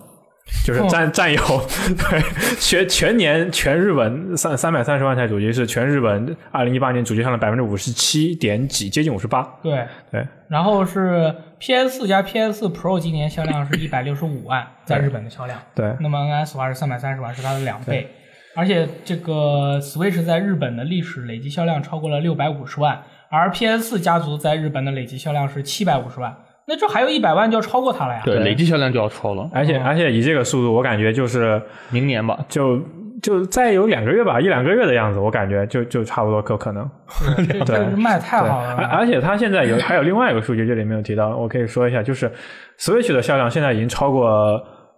[0.64, 1.40] 就是占占有，
[1.98, 2.22] 对
[2.60, 9.42] 全全年全日本三三百三十万台主机是全日本二零一八年主机上的百分之五十七点几，接近五十八。
[9.62, 9.86] 对。
[10.12, 15.60] 对，然后是 PS 四加 PS 四 Pro 今年销量是一百六十五万，在日本的销量。
[15.74, 18.10] 对，那么 NS 的话是三百三十万，是它的两倍。
[18.56, 26.34] 而且这个 Switch 在日本的历史累计销量超过了六百五十万，而 PS 四家族在日本的累计销量是七百五十万，
[26.68, 28.22] 那这还有一百万就要超过它了呀。
[28.26, 32.38] 对，累计销量就要超了，而且而且以这个速度，我感觉就是明年吧。
[32.50, 32.82] 就
[33.22, 36.90] 就再有两个月吧，一两个月的样子，我感觉就就差不多可可能。
[37.48, 38.76] 这这是卖太，好了。
[38.78, 42.32] 而而且它现在有还有另外一个数据，这里没有提到，我可以说一下，就是
[42.80, 44.28] Switch 的销量现在已经超过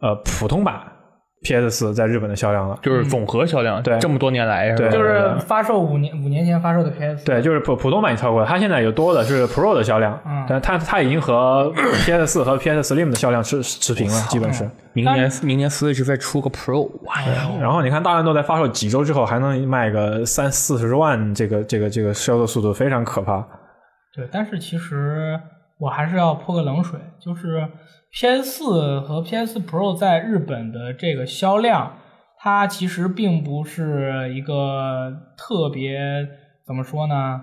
[0.02, 0.76] 呃普通版
[1.44, 2.78] PS 四在日本的销量了。
[2.82, 3.98] 就是总和销量，对。
[4.00, 4.90] 这么多年来，对。
[4.90, 10.46] 就是发售五年五年前发售的 PS，对，就是普普通版已超过了，它现在有多的是 Pro 的销量，嗯。
[10.50, 11.72] 但它它已经和
[12.06, 14.70] PS 四和 PS Slim 的销量持持平了，基本是。
[14.94, 17.52] 明年明年 Switch 再出个 Pro，哇呀！
[17.62, 23.46] 然后你看大乱斗在发售几周之后还能卖个三四十万，这个这个这个销售速度非常可怕。
[24.16, 25.40] 对，但是其实
[25.80, 27.68] 我还是要泼个冷水，就是
[28.14, 31.98] PS 4和 PS Pro 在日本的这个销量，
[32.40, 36.28] 它其实并不是一个特别
[36.66, 37.42] 怎么说呢？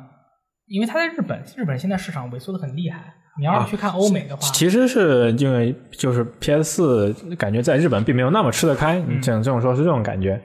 [0.66, 3.14] 因为它在日本，日本现在市场萎缩的很厉害。
[3.36, 10.40] 你要是去看欧美的话，其实是因为就是 PS 四感觉在日本并没有那么吃得开，你只能这么说是这种感觉。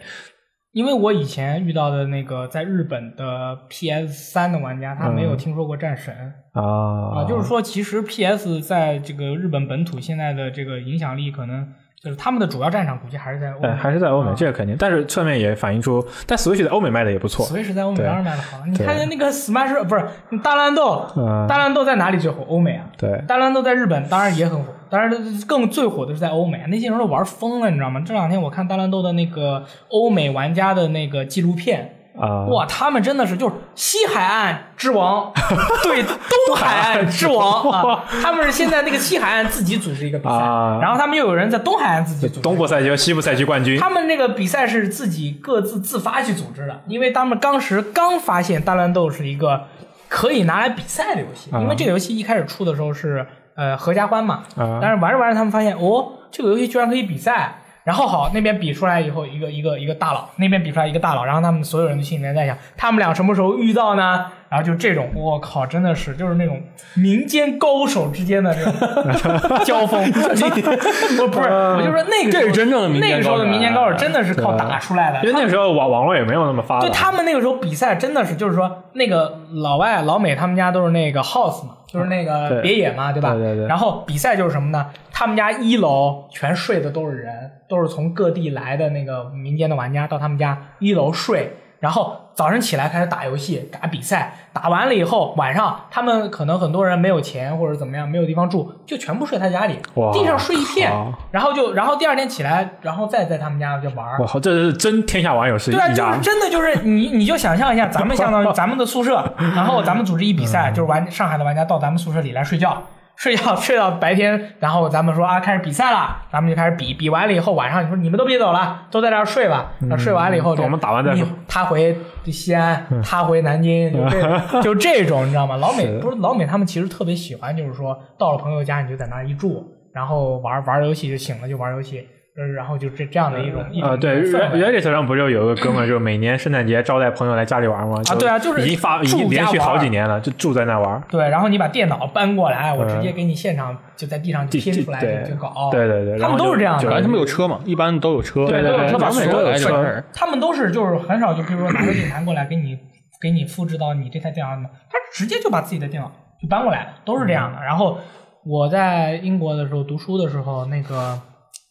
[0.71, 6.13] 因为我以前遇到的那个在日本的 PS 三的玩家，他没有听说过战神。
[6.53, 11.67] 啊啊，就是说，其实 PS 在这个日本本土现在的这个影响力，可能
[12.01, 14.75] 就是他们的主要战场估计还是在欧美，还是在欧美，啊这个肯定。
[14.77, 17.45] 但是侧面也反映出，但 Switch 在欧美卖的也不错。
[17.47, 18.63] Switch 在欧美当然卖的好。
[18.65, 20.05] 你对看那个 Smash 不是
[20.43, 22.43] 大乱斗，嗯大乱斗在哪里最火？
[22.47, 22.85] 欧美啊。
[22.97, 25.11] 对，大乱斗在日本当然也很火，当然
[25.47, 28.01] 更最火的是在欧美，那些人都玩疯了，你知道吗？
[28.05, 31.95] 这两天我看大乱斗的那个欧美玩家的那个纪录片。
[32.19, 35.31] 啊，哇，他们真的是就是西海岸之王
[35.83, 38.03] 对东海岸之王 啊！
[38.21, 42.41] 他们是现在那个西海岸自己组织一个比赛，啊然后他们又有人在东海岸自己组织。
[42.41, 49.67] 东部赛区和西部赛区冠军他们那个比赛是自己各自自发去组织的，因为他们当时刚发现大乱斗是一个
[50.09, 53.25] 可以拿来比赛的游戏，啊因为这个游戏一开始出的时候是
[53.59, 57.55] 呃合家欢嘛，啊但是玩着玩着他们发现哦，这个游戏居然可以比赛。
[57.85, 64.27] 然后好，那边比出来以后，一个一个一个大佬，那边比出来一个大佬，然后他们所有人的心里面在想，他们俩什么时候遇到呢？
[64.49, 66.59] 然后就这种，我靠，真的是就是那种
[66.95, 68.73] 民间高手之间的这种
[69.63, 70.01] 交锋。
[71.21, 75.19] 我不是，我就说那个时候这是真正的民间那个时候的民间高手真的是靠打出来的。
[75.19, 76.87] 因为那个时候网网络也没有那么发达。
[76.87, 83.33] 对他们那个时候比赛真的是，就是说那个老外老美他们家都是那个 house 嘛，就是那个别野嘛，对吧？
[83.33, 84.87] 对对对然后比赛就是什么呢？
[85.11, 91.53] 他们家一楼全睡的都是人，都是从各地来的那个民间的玩家到他们家一楼睡。
[91.79, 99.77] 然后早上起来开始打游戏、打比赛，打完了以后晚上他们可能很多人没有钱或者怎么样，没有地方住，就全部睡他家里，
[100.13, 100.89] 地上睡一片，
[101.31, 104.15] 然后就然后第二天起来，然后再在他们家就玩儿。
[104.21, 106.21] 我靠，这是真天下网友是一对啊，就是。
[106.21, 112.81] 真的就是你，你就想象一下，咱们相当于咱们的宿舍，然后咱们组织一比赛，就是玩上海的玩家到咱们宿舍里来睡觉，
[113.19, 121.13] 睡觉睡到白天，然后咱们说啊开始比赛了，咱们就开始比，比完了以后晚上你说你们都别走了，都在这儿睡吧，然后睡完了以后就我们打完再
[121.45, 121.97] 他回
[122.27, 125.57] 西安，他回南京，就这 就这种你知道吗？
[125.57, 132.07] 老美不是老美，他们其实特别喜欢，就是说到了朋友家你就在那儿一住，然后玩玩游戏就醒了就玩游戏。
[132.39, 138.01] 呃然后就这这样的一种啊，对，Reddit 上不就有一个哥们儿，就是每年圣诞节招待朋友来家里玩吗？
[138.09, 141.03] 啊对啊就是已经发已住经连续好几年了，就住在那玩。
[141.09, 145.69] 对，然后你把电脑搬过来，我直接给你现场就在地上这拼出来就就搞。
[145.71, 152.77] 对对对他们都是这样的反正他们有车嘛，一般都有车，对对对他们也所有都有车他们都是就是很少就比如说拿个硬盘过来给你
[153.21, 156.09] 给你复制到你这台电脑上面，他直接就把自己的电脑
[156.41, 157.61] 就搬过来，都是这样的。
[157.61, 157.97] 然后
[158.45, 161.19] 我在英国的时候读书的时候，那个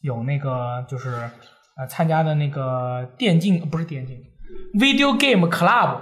[0.01, 1.09] 有那个就是
[1.77, 4.17] 呃参加的那个电竞不是电竞
[4.75, 5.99] ，video game club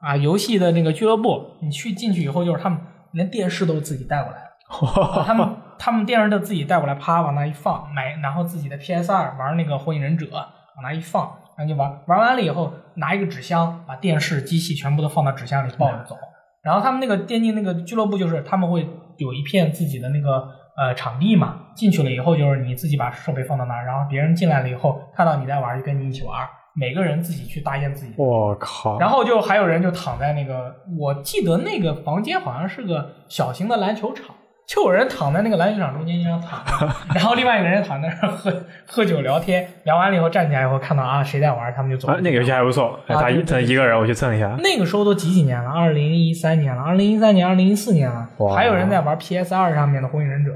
[0.00, 2.78] 啊游戏的那个俱乐部，你去进去以后就是他们
[3.12, 4.38] 连电视都自己带过来。
[4.38, 16.16] 啊 他们他们电视都自己带过来，啪往那一放，买然后自己的 PS 二玩那个火影忍者，往那一放，然后就玩玩完了以后拿一个纸箱，把电视机器全部都放到纸箱里抱着走。
[16.62, 20.46] 然后他们那个电竞那个俱乐部就是他们会有一片自己的那个
[20.80, 26.34] 呃场地嘛，进去了以后就是你自己把设备放到那儿，然后别人进来了以后看到你在玩就跟你一起玩，
[26.74, 28.98] 每个人自己去搭建自己的我靠！
[28.98, 34.34] 然后就还有人就躺在那个，我记得那个房间好像是个小型的篮球场，
[34.66, 38.52] 就有人躺在那个篮球场中间这样躺着， 然后另外一个人躺在那儿喝
[38.86, 42.08] 喝酒聊天，聊完了以后站起来以后看到啊谁在玩，他们就走。
[42.08, 44.56] 啊，那个游戏还不错，哎他一啊对对他一个人我去蹭一下。
[44.62, 45.70] 那个时候都几几年了？
[45.70, 50.52] 二零一三年了，二零一三年、二零一四年了，还有人在玩 PS 二上面的火影忍者，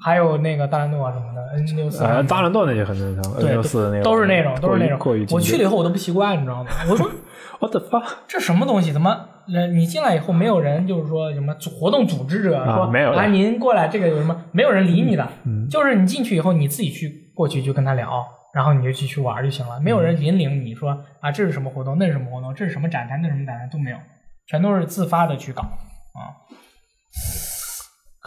[0.00, 2.02] 还有那个大乱斗啊什么的，N 六四。
[2.04, 4.98] 呃，大乱斗那些很正常，对六四那个都是那种，都是那种。
[5.30, 6.70] 我去了以后我都不习惯，你知道吗？
[6.90, 7.10] 我说
[7.60, 8.02] 我的发！
[8.26, 8.92] 这什么东西？
[8.92, 9.10] 怎么
[9.54, 14.44] 呃，你进来以后没有人就是说什么组活动组织者、说没有的啊，您过来这个有什么？
[14.52, 23.96] 没有人理你的，嗯就是你进去以后你自己去过去就跟他聊，然后你就继续玩就行了，没有人引领你说啊这是什么活动，那是什么活动，这是什么展台，那是什么展台都没有，
[24.48, 26.34] 全都是自发的去搞啊。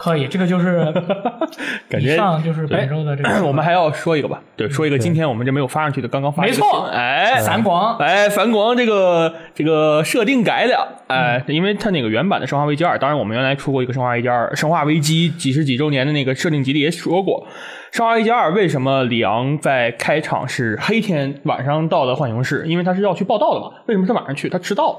[0.02, 0.90] 可以，这个就是
[1.90, 17.46] 感觉上就是本周的这个 我们还要说一个吧，对，说一个今天我们这没有发上去的，刚刚发没错哎，反广哎，反广这个这个设定改了，哎，嗯因为它那个原版的《生化危机二》，当然我们原来出过一个《生化危机二》，《生化危机》几十几周年的那个设定集里也说过，
[17.96, 22.64] 《生化危机二》为什么里昂在开场是黑天晚上到的浣熊市？
[22.66, 24.48] 因为他是要去报道的嘛，为什么他晚上去？
[24.48, 24.98] 他迟到了。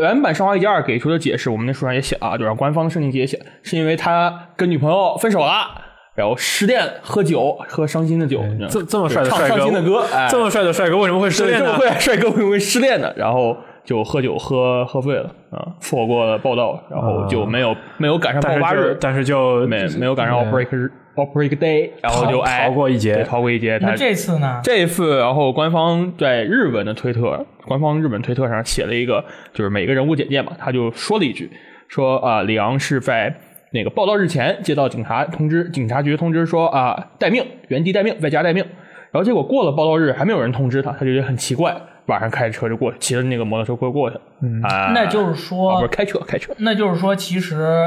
[0.00, 5.82] 原版《生化危机二》给出的解释，我们那书上也写啊，就让官方的设定集也写，是因为他跟女朋友分手了，
[6.14, 11.78] 然后失恋喝酒，喝伤心的酒，这这么帅的唱帅哥，伤心的歌，哎，这么帅的帅哥为什么会失，恋呢这么？
[11.78, 13.12] 会帅哥为什么会失恋呢？
[13.16, 23.78] 然后就喝酒喝喝醉了啊，错过了报道，然后就没有、没有赶上爆发日，但是就没没有赶上 outbreak 日 outbreak day，然后就逃哎逃过一劫逃过一劫。
[23.78, 24.60] 他那这次呢？
[24.62, 31.50] 这一次，然后官方在日本的推特，官方日本推特上写了一个，就是每个人物简介嘛，他就说了一句，
[31.88, 33.34] 说啊、里昂是在
[33.72, 38.64] 那个报道日前接到警察通知，警察局通知说啊、待命，原地待命，在家待命。
[39.10, 41.74] 然后结果过了报道日还没有人通知他，他就觉得很奇怪，
[42.06, 44.22] 晚上开着车就过去，骑着那个摩托车过过去了。
[44.42, 47.82] 嗯啊，那就是啊说不是开车开车，那就是说，其实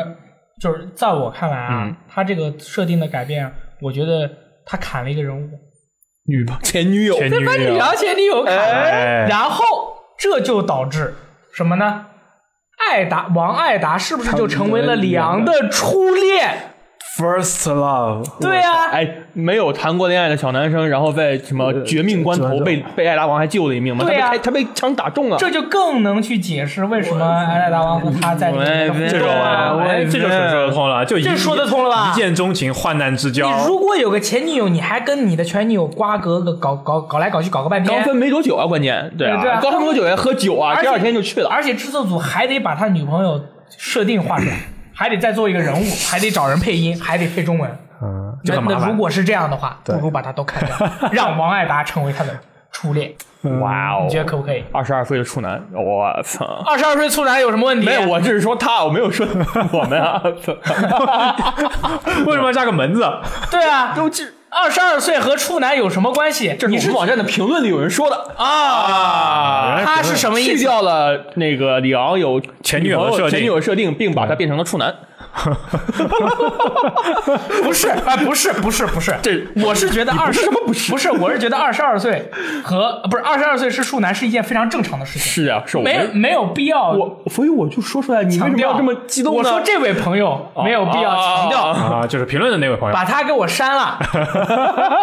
[0.61, 1.95] 就是在我看来啊，嗯。
[2.07, 3.51] 他这个设定的改变，
[3.81, 4.29] 我觉得
[4.65, 5.49] 他砍了一个人物，
[6.27, 9.65] 女朋前女友，前女把你友杨前女友砍了，哎然后
[10.17, 11.15] 这就导致
[11.53, 12.05] 什么呢？
[12.77, 16.73] 艾达王艾达是不是就成为了李昂的初恋？
[17.17, 24.05] First Love，对呀、哎，没有谈过恋爱的小男生，然后在什么绝命关头被被艾达王还救了一命嘛？
[24.05, 28.97] 对呀他他被枪打中了，这就更能去解释为什么艾达王和他在这种
[30.09, 32.11] 这就很说得通了，就一这说得通了吧？
[32.13, 33.49] 一见钟情，患难之交。
[33.49, 39.11] 你如果有个前女友，你还跟你的前女友瓜葛个搞搞搞来搞去，搞个半天，刚分没多久啊，关键。
[39.17, 39.59] 对对啊。
[39.61, 41.49] 刚分没多久也喝酒啊，第二天就去了。
[41.49, 43.41] 而且制作组还得把他女朋友
[43.77, 44.55] 设定画出来，
[45.01, 47.69] 还得再做一个人物， 还得找人配音，还得配中文。
[48.03, 48.61] 嗯，就那。
[48.77, 52.29] 那如果是这样的话，不如把它都砍掉，让王爱达成为他的
[52.71, 53.11] 初恋，
[53.59, 54.63] 哇哦你觉得可不可以？
[54.71, 56.45] 二十二岁的处男，我操！
[56.67, 57.85] 二十二岁处男有什么问题？
[57.87, 59.27] 没有，我只是说他，我没有说
[59.71, 60.21] 我们啊。
[62.27, 63.01] 为什么要加个门字？
[63.49, 64.23] 对啊，都这
[64.53, 66.53] 二十二岁和处男有什么关系？
[66.59, 70.51] 这是你我们网站的评论里有人说的啊，他是什么意思？
[70.51, 74.93] 去掉了那个李昂有前女友的设定前女友设定，并把他变成了处男。
[77.63, 82.29] 不是，哎，不是，不是，不是，这我是觉得二十什么不是不是，我是觉得二十二岁
[82.63, 89.39] 和不是二十二岁是处男是一件非常正常的事情，是啊，是我没没有必要我，所以我就说出来，你为什么要这么激动呢？
[89.39, 91.61] 我说这位朋友没有必要强调。
[91.61, 93.97] 啊，就是评论的那位朋友，把他给我删了。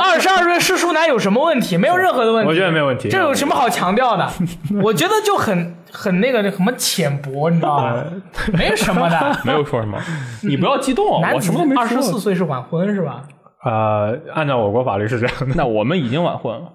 [0.01, 1.77] 二十二岁是处男有什么问题？
[1.77, 2.49] 没有任何的问题。
[2.49, 4.29] 我觉得没有问题这有什么好强调的？
[4.83, 8.05] 我觉得就很很那个什么浅薄，你知道吗？
[8.53, 9.17] 没什么的。
[9.45, 9.99] 没有说什么，
[10.43, 11.83] 你不要激动，男我什么都没说。
[11.83, 13.23] 二十四岁是晚婚是吧？
[13.65, 16.71] 呃，按照我国法律是这样的，那我们已经晚婚了，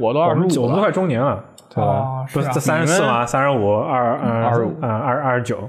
[0.00, 1.90] 我都二十我们我们都，快中年了，对吧？
[1.90, 3.26] 哦是啊不是三十四吗？
[3.26, 5.68] 三十五，二嗯25嗯二二十九，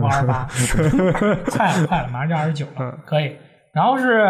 [0.00, 0.46] 我二十八，
[1.50, 3.36] 快了快了，马上就二十九了，可以。
[3.74, 4.24] 然后是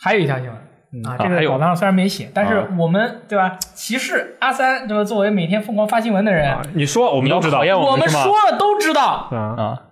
[0.00, 0.56] 还有一条新闻
[1.04, 3.56] 啊，这啊还有个稿子上虽然没写，但是啊我们对吧？
[3.74, 5.02] 骑士阿三对吧？
[5.04, 8.08] 作为每天疯狂发新闻的人，啊你说我们都知道我们？
[8.08, 9.28] 说了都知道。
[9.30, 9.82] 啊啊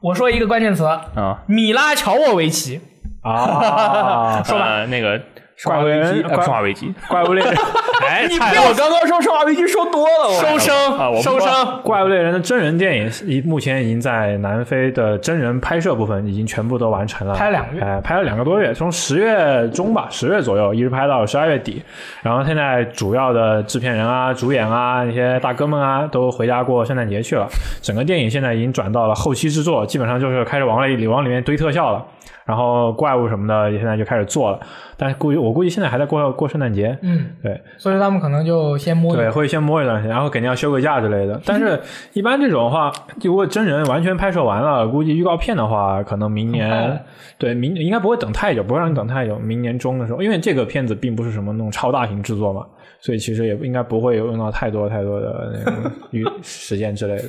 [0.00, 2.80] 我说一个关键词，啊，米拉乔沃维奇。
[3.22, 5.18] 啊， 说吧，那个
[5.56, 7.54] 生化危机，呃怪生化危机， 怪物猎人，
[8.02, 21.82] 哎，你不要我刚刚说生化危机说多了，收声啊，收说声怪物猎人的真人电影已目前已经在南非的真人拍摄部分已经全部都完成了，拍两个月哎，拍了两个多月，从十月中吧，十月左右一直拍到十二月底，
[22.22, 27.46] 然后现在主要的制片人啊、主演啊那些大哥们啊都回家过圣诞节去了，
[27.80, 32.04] 整个电影现在已经转到了后期制作，基本上就是开始往里往里面堆特效了。
[32.44, 34.60] 然后怪物什么的也现在就开始做了，
[34.96, 41.40] 但是估计我估计现在还在过过圣诞节，嗯，对，所以他们可能就先摸一对，会先摸一段时间，然后肯定要休个假之类的。
[41.46, 41.80] 但是，
[42.12, 42.92] 一般这种的话，
[43.22, 47.00] 如果真人完全拍摄完了，估计预告片的话，可能明年
[47.38, 49.38] 对明应该不会等太久，不会让你等太久。
[49.38, 52.66] 明年中的时候，因为这个片子并不是什么那种超大型制作嘛，
[53.00, 57.24] 所以其实也应该不会有用到太多太多的那个预时间之类的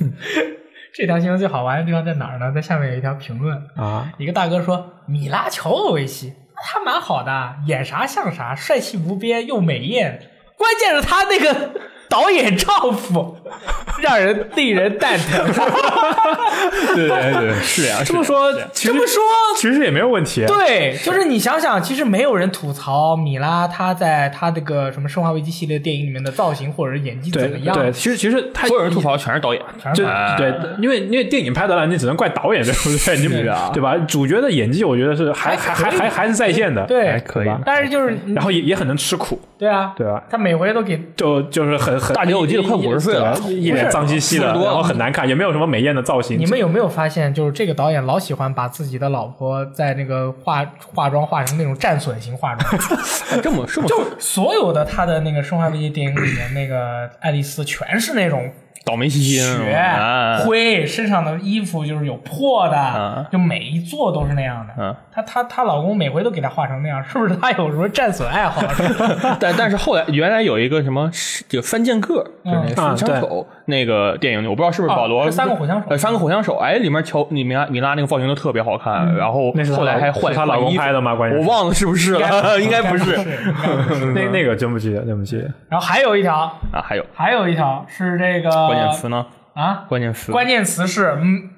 [0.96, 2.50] 这条新闻最好玩的地方在哪儿呢？
[2.52, 4.10] 在下面有一条评论，啊。
[4.16, 11.78] 一个大哥说：“米拉乔沃维奇，他蛮好的，演啥像啥，帅气无边又美艳，关键是他那个
[12.08, 13.36] 导演丈夫
[14.02, 15.46] 让人令人蛋疼。
[16.94, 18.02] 对对对，是这样。
[18.04, 19.22] 这么说，这么说，
[19.56, 20.44] 其实也没有问题。
[20.46, 29.62] 对，就是你想想，其实没有人吐槽米拉她在她这个什么《生化危机》系列电影里面的造型或者是演技怎么样，对，其实其实他所有人吐槽的全是导演，
[29.94, 33.16] 就全是对，因为因为电影拍的烂，你只能怪导演，对不对？
[33.16, 33.28] 你
[33.72, 33.96] 对吧？
[34.06, 37.10] 主角的演技，我觉得是还还还还还是在线的，对。
[37.10, 37.50] 还可以。
[37.64, 40.22] 但是就是然后也也很能吃苦，对啊，对啊？
[40.30, 46.38] 他每回都给就就是很很大姐我记得快五十岁了对一脸脏兮兮的，然后很难看，也没有什么美艳的造型。
[46.38, 52.82] 你们有没有发现，就是这个导演老喜欢把自己的老婆在那个化化妆化成那种战损型化妆，
[53.32, 58.50] 哎这么这么就所有的他的那个《生化危机》电影里面那个爱丽丝全是那种
[58.86, 63.26] 倒霉兮兮的那血、啊灰，身上的衣服就是有破的，啊。
[63.32, 64.72] 就每一座都是那样的。
[64.78, 67.34] 嗯她她她老公每回都给她画成那样，是不是？
[67.36, 68.62] 她有什么战损爱好？
[69.40, 71.10] 但但是后来原来有一个什么
[71.48, 75.86] 就翻剑客，就是那个啊神枪手那个电影，我不知道是不是保罗三个火枪手。
[75.88, 81.16] 呃，三个火枪手，哎，里面乔米拉米拉那个造型都特别好看，然后那是她后来还换是她老公拍的吗？
[81.16, 81.44] 关键是。
[81.48, 84.04] 我忘了是不是了，应该不是 应该不是。
[84.14, 85.50] 那那个真不记得，真不记得。
[85.68, 86.36] 然后还有一条，
[86.72, 86.84] 啊。
[86.86, 87.04] 还有。
[87.14, 89.26] 还有一条是这个关键词呢？
[89.54, 91.50] 啊，关键词关键词是嗯，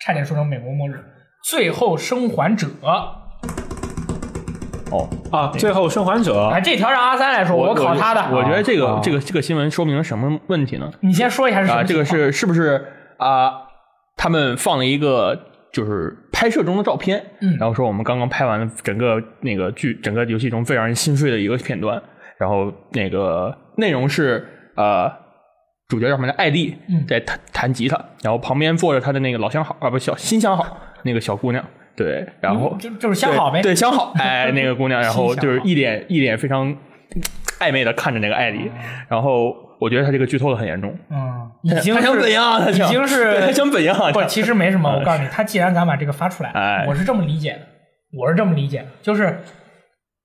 [0.00, 1.02] 差点说成美国末日。
[1.42, 2.66] 最后生还者，
[4.90, 8.34] 哦，啊，最后生还者哎，这条让阿三来说，我考他的。
[8.34, 10.90] 我觉得这个啊这个这个新闻说明了什么问题呢？
[11.00, 12.86] 你先说一下是什么啊，这个是是不是
[13.18, 13.52] 啊？
[14.16, 15.38] 他们放了一个
[15.72, 22.02] 就是拍摄中的照片，嗯然后说我们刚刚拍完了整个那个剧，整个游戏中最让人心碎的一个片段，
[22.38, 24.46] 然后那个内容是
[24.76, 25.12] 呃，
[25.88, 26.32] 主角叫什么来？
[26.34, 31.64] 艾丽嗯在弹弹吉他，然后旁边坐着他的那个老相好啊，不小新相好那个小姑娘，
[31.94, 33.60] 对，然后嗯就就是相好呗。
[33.62, 36.74] 对，相好， 哎，那个姑娘，然后就是一脸一脸非常
[37.60, 38.70] 暧昧的看着那个艾丽，
[39.08, 42.60] 然后我觉得他这个剧透的很严重，嗯，已经他想是怎样？
[42.60, 44.12] 他已经是对他想怎样？
[44.12, 44.90] 不，其实没什么。
[44.90, 47.60] 我告诉你，他既然敢把这个发出来，哎我是这么理解的，
[48.18, 49.38] 我是这么理解的，就是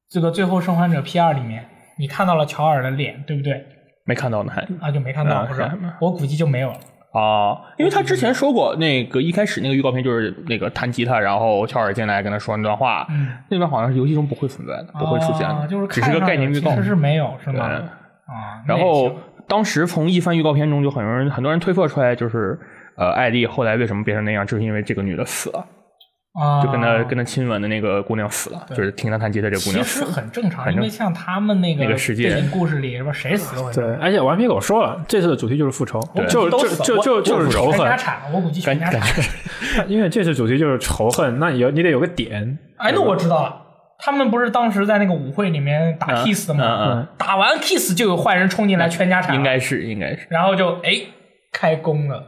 [0.10, 1.66] 这个《最后生还者 P 二》里面，
[1.99, 3.66] 你看到了乔尔的脸，对不对？
[4.10, 5.70] 没看到呢，还啊，就没看到，啊不是是？
[6.01, 6.78] 我估计就没有了。
[7.12, 16.78] 啊，因为他之前说过，那个一开始那个预告片就是那个弹吉他，然后乔尔进来跟他说那段话，嗯，那段好像是游戏中不会存在的，不会出现的，啊就是只是个概念预告其。
[16.78, 17.66] 实是没有，是吗？
[18.26, 19.12] 啊，然后
[19.47, 22.60] 当时从一番预告片中，就很多人很多人推测出来，就是
[22.95, 25.64] 呃，艾丽后来为什么变成那样，就是因为这个女的死了。
[26.34, 30.11] 啊，就跟他跟他亲吻的那个姑娘死了，就是听他弹吉他这个姑其实娘死了。
[30.11, 33.11] 很正常，因为像他们那个那个世界电影故事里，是吧？
[33.11, 39.01] 谁死都会对，而且顽皮狗说了，这次的主题就是复仇，就就都死就就就是仇恨，全家产，我估计全家产。
[39.89, 43.61] 因为这次主题就是仇恨，那你有你得有个点，哎，那我知道了，
[43.97, 46.57] 他们不是当时在那个舞会里面打嗯 kiss 吗？
[46.59, 46.69] 嗯
[46.99, 50.91] 嗯打完 kiss 就有坏人冲进来全家产，应该是应该是，然后就哎
[51.51, 52.23] 开工了。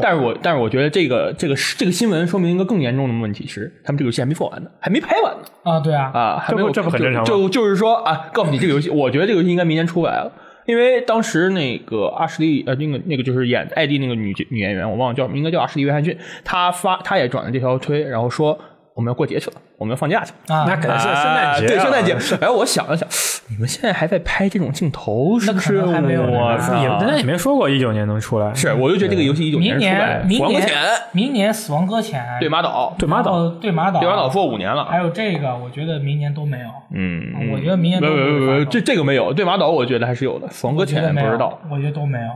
[0.00, 5.44] 但是我但是我觉得这个这个这个新闻说明一个更严重的问题是，他们这个游戏还没做完呢，还没拍完呢。
[5.62, 10.32] 啊，对啊，啊，还没有这很正常就就是说啊，告诉你这个游戏，我觉得这个游戏应该明年出来了。
[10.66, 18.58] 因为当时那个阿什利呃，那个那个就是演艾迪那个女女演员，我忘了叫什么，应该叫阿什利约翰逊，她发她也转了这条推，然后说
[18.98, 20.56] 我们要过节去了，我们要放假去了。
[20.56, 22.16] 啊，那可能是圣诞节啊，对圣诞节。
[22.44, 23.08] 哎我想了想，
[23.48, 25.74] 你们现在还在拍这种镜头，是不是？
[25.74, 26.74] 那可能还没有我操！
[26.82, 30.76] 也人家也没说过一九年能出来，是，我就觉得这个游戏一九明出来，年明年死亡搁浅，
[31.12, 34.84] 明年死亡搁浅对马岛，对马岛对马岛对马岛做五年了。
[34.86, 36.66] 还有这个，我觉得明年都没有。
[36.90, 42.26] 嗯，我觉得明年都不不不不，不会发售这这个没有，对马岛我觉得还是有的，死亡搁浅不知道。，我觉得都没有。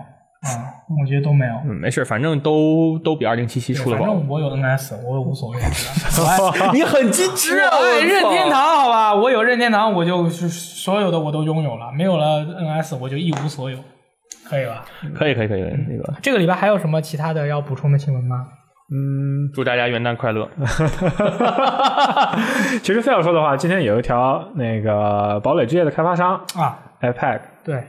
[0.44, 1.52] 嗯，我觉得都没有。
[1.64, 4.04] 嗯，没事，反正都都比二零七七出了吧。
[4.04, 5.58] 反正我有 NS，我无所谓。
[6.74, 7.78] 你很机智啊！
[7.78, 13.78] 我任天堂，好吧，我有任天堂，我就是所有的我都拥有了，没有了 NS 我就一无所有，
[14.48, 14.84] 可以吧？
[15.14, 18.48] 可以可以可以，那个这个礼拜还有什么其他的要补充的新闻吗？
[18.94, 20.48] 嗯，祝大家元旦快乐。
[22.82, 27.82] 其实非要说的话，今天有一条那个堡垒之夜的开发商啊，iPad 对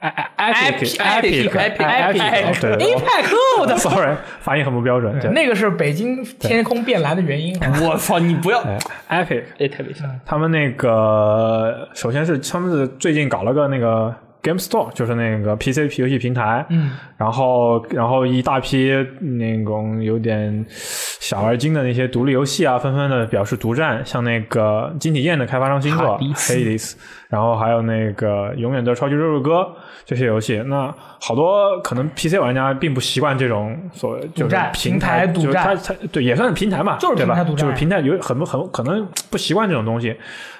[0.00, 5.18] Epic Epic Epic Epic 对对对 Apex 我的， sorry，发音很不标准。
[5.18, 7.58] 对那个是北京天空变蓝的原因。
[7.82, 8.60] 我操，你不要！
[9.08, 10.08] 哎，Epic 哎，特别像。
[10.24, 26.94] 他们那个首先是他们是最近搞了个那个 Game Store，就是那个 PC 游戏平台，嗯，然后然后一大批那种有点小而精的那些独立游戏啊，纷纷的表示独占，像那个金体燕的开发商新作哈迪斯 Hades，
[27.28, 29.70] 然后还有那个永远的超级肉肉哥
[30.06, 40.16] 这些游戏，那好多可能 PC 玩家并不习惯这种所谓就是平台独占它对也算是平台嘛，就是平台独占就是平台有很不很可能不习惯这种东西，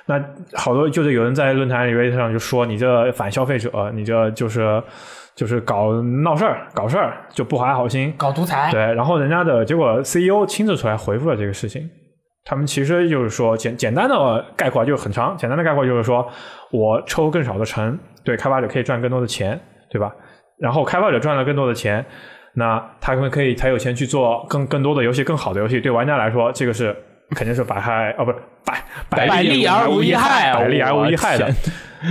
[0.06, 0.22] 那
[0.54, 4.82] 好多就是有人在论坛里 Reddit 上就说你这反消费者，你这就是
[5.34, 8.12] 就是搞闹事儿、搞事儿，就不怀好心。
[8.18, 11.88] 搞独裁，对，然后人家的结果 CEO 亲自出来回复了这个事情。
[12.44, 16.26] 他们其实就是说简简单的概括就是很长，简单的概括就是说
[16.70, 19.58] 我抽更少的成，对开发者可以赚更多的钱，
[19.90, 20.12] 对吧？
[20.58, 22.04] 然后开发者赚了更多的钱，
[22.54, 25.80] 那他们可以才有钱去做更更多的游戏、更好的游戏。
[25.80, 26.94] 对玩家来说，这个是
[27.36, 31.48] 肯定是百害哦，不是百百利而无一害啊百利而无一害的。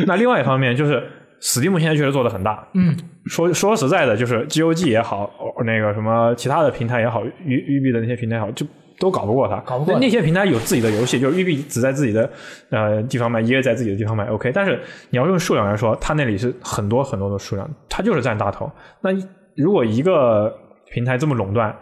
[0.05, 1.01] 那另外一方面就是
[1.41, 2.95] Steam 现在确实做的很大，嗯，
[3.27, 8.65] 说说实在的，就是 GOG 也好，哦那个什么其他的平台也好，育育碧的那些平台也好，就
[8.99, 9.57] 都搞不过它。
[9.57, 12.29] 搞不过那那些平台有自己的游戏，就是育碧只在自己的
[12.69, 14.51] 呃地方卖，也在自己的地方卖，OK。
[14.53, 14.79] 但是
[15.09, 18.71] 你要用数量来说，它那里是很多很多的数量，它就是占大头。
[19.01, 19.11] 那
[19.55, 20.53] 如果一个
[20.91, 21.75] 平台这么垄断，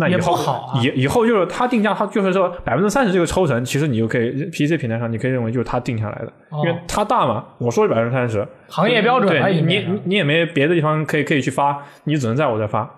[0.00, 7.44] 那以也后不好啊以以后就是它定价，它就是说百分之三十这个抽成，其实你就可以 PC 平台上你可以认为就是它定下来的，哦因为它大嘛。
[7.58, 12.88] 我说是百分之三十，行业标准对你而已你你也没别的地方可以可以去发，你只能在我这发。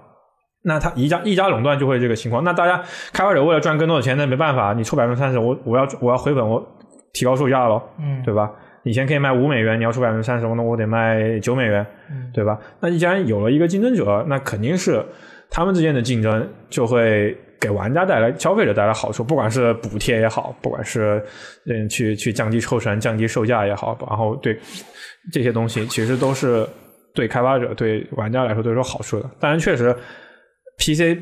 [0.62, 2.44] 那他一家一家垄断就会这个情况。
[2.44, 2.82] 那大家
[3.12, 6.64] 开发者为了赚更多的钱，那没办法，你出百分之三十，我我要我要回本，我
[7.12, 8.50] 提高售价喽，嗯，对吧？
[8.82, 12.58] 以前可以卖五美元，你要出百分之三十，那我得卖九美元，嗯对吧？
[12.80, 15.04] 那既然有了一个竞争者，那肯定是
[15.50, 21.22] 他们之间的竞争就会给玩家带来、消费者带来好处，不管是补贴也好，不管是
[21.66, 24.58] 嗯去去降低抽成、降低售价也好，然后对
[25.30, 26.66] 这些东西其实都是
[27.14, 29.28] 对开发者、对玩家来说都是有好处的。
[29.38, 29.94] 当然，确实
[30.80, 31.16] PC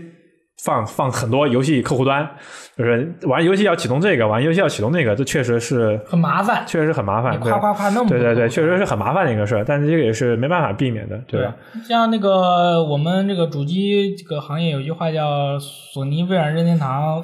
[0.64, 2.28] 放放很多游戏客户端，
[2.76, 7.38] 就是玩游戏要启动这个，玩游戏要启动那个，这确实是很麻烦，确实很麻烦。
[7.38, 11.54] 夸夸夸那么多对对对，确实是很麻烦的一个事儿，但是这个也是没办法避免的，对吧？
[11.86, 17.22] 像那个我们这个主机这个行业有句话叫“索尼、微软、任天堂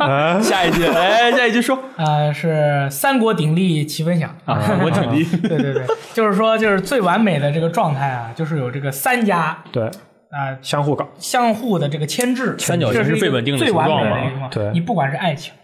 [0.00, 5.22] 啊， 下一句，哎，下一句说”，呃，是三国鼎立齐分享啊，我鼎立。
[5.46, 5.84] 对对对，
[6.14, 9.90] 就是说，就是最完美的这个状态啊，就是有这个三家对，
[10.34, 15.54] 啊、相互搞，相互的这个牵制，三角形这是最稳定的最完美形状嘛的一个对你不管是爱情、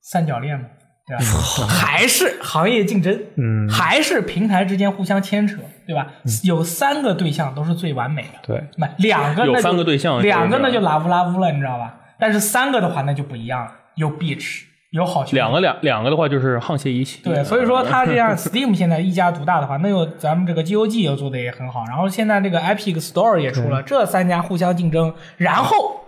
[0.00, 0.66] 三角恋嘛，
[1.06, 1.24] 对吧？
[1.66, 6.12] 还是行业竞争，嗯，还是平台之间互相牵扯，对吧？
[6.44, 11.96] 有三个对象都是最完美的，对，不，两个那就有三个对象两个那就拉乌拉乌了，你知道吧？
[12.20, 14.62] 但是三个的话那就不一样了，有 beach，
[14.94, 17.20] 有好兄弟两个两两个的话就是沆瀣一气。
[17.22, 26.00] 对，所以说它这样 Steam 现在一家独大的话，那有咱们这个 GOG 又做的也很好，然后现在这个 Epic Store 也出了，这三家互相竞争，然后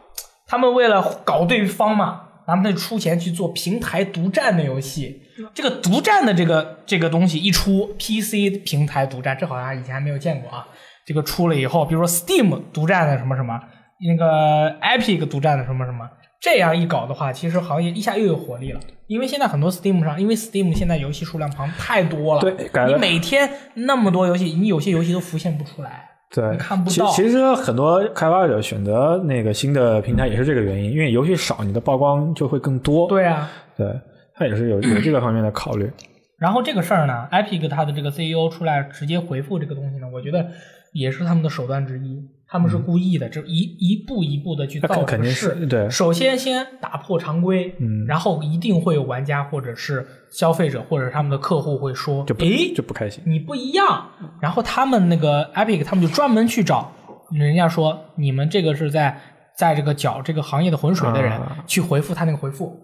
[0.47, 5.23] 他们为了搞对方嘛，他们得出钱去做平台独占的游戏。
[5.53, 10.67] 这个独占的这个这个东西一出，PC 平台独占，这好像以前还没有见过啊。
[11.05, 13.61] 这个出了以后，比如说 Steam 独占的什么什么，
[13.99, 16.09] 那个 Epic 独占的什么什么，
[16.47, 18.79] 这样一搞的话，其实行业一下又有活力了。
[19.09, 26.09] 因为现在很多 Steam 上，因为 Steam 现在游戏数量庞太多了，对改了你每天那么多游戏，你有些游戏都浮现不出来。
[26.31, 33.09] 对，你看不到其其实很多开发者选择那个新的平台也是这个原因，因为游戏少，你的曝光就会更多。
[33.09, 33.89] 对啊，对，
[34.37, 35.91] 他也是有有这个方面的考虑。
[36.39, 40.47] 然后这个事儿呢，Epic 它的这个 CEO 出来直接回复这个东西呢，我觉得
[40.93, 42.23] 也是他们的手段之一。
[42.49, 45.57] 他们是故意的，这一一步一步的去造那肯肯定势。
[45.59, 45.91] 是对。
[45.91, 48.07] 首先先打破常规，嗯。
[48.07, 53.23] 然后一定会有玩家或者是消费者或者他们的客户会说，就诶，就不开心。
[53.27, 54.09] 你不一样。
[54.41, 56.93] 然后他们那个 Epic，他们就专门去找
[57.33, 59.21] 人家说，你们这个是在
[59.57, 61.65] 在这个搅这个行业的浑水的人、啊。
[61.67, 62.81] 去回复他那个回复，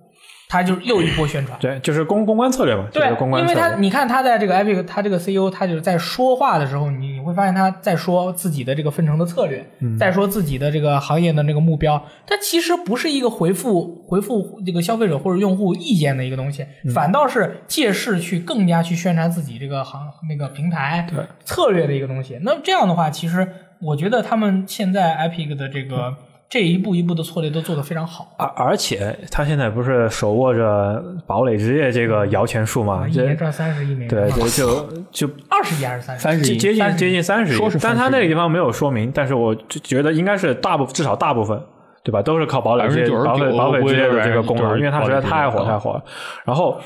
[0.53, 1.59] 他就又一波宣传。
[1.59, 3.63] 对，就是公公关策略嘛，就对是公，关因策略。
[3.63, 11.97] 为他你看他在这个 Epic，他这个 CEO，他就是在说话的时候，你你会发现他在说自己的这个分成的策略，嗯在说自己的这个行业的这个目标，
[12.27, 22.39] 他其实不是一个回复回复这个消费者或者用户意见的一个东西，嗯反倒是借势去更加去宣传自己这个行那个平台对策略的一个东西。
[22.43, 23.49] 那么这样的话，其实
[23.81, 26.15] 我觉得他们现在 Epic 的这个。
[26.53, 33.07] 这一步一步的策略都做得非常好，而而且他现在不是手握着堡垒之夜这个摇钱树嘛？
[33.11, 36.23] 这一年赚三十亿美元，对对，就 就二十亿还是三十？
[36.23, 41.59] 三十亿，接接近30接近三十亿说是，但他那个地方没有说明，但是我就觉得应该是大部至少大部分，
[42.03, 42.21] 对吧？
[42.21, 46.05] 都是靠堡垒之夜、堡垒堡垒之夜的这个功能，我估计因为它实在太火太火了。
[46.45, 46.81] 然后，呃，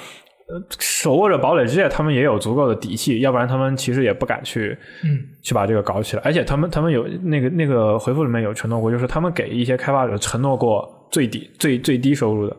[0.79, 6.23] 手握着堡垒之夜，他们也有足够的底气，要不然他们其实也不敢去嗯，去把这个搞起来。
[6.25, 12.57] 而且他们他们有那个那个回复里面有承诺过，就是他们给一些开发者承诺过最低最最低收入的，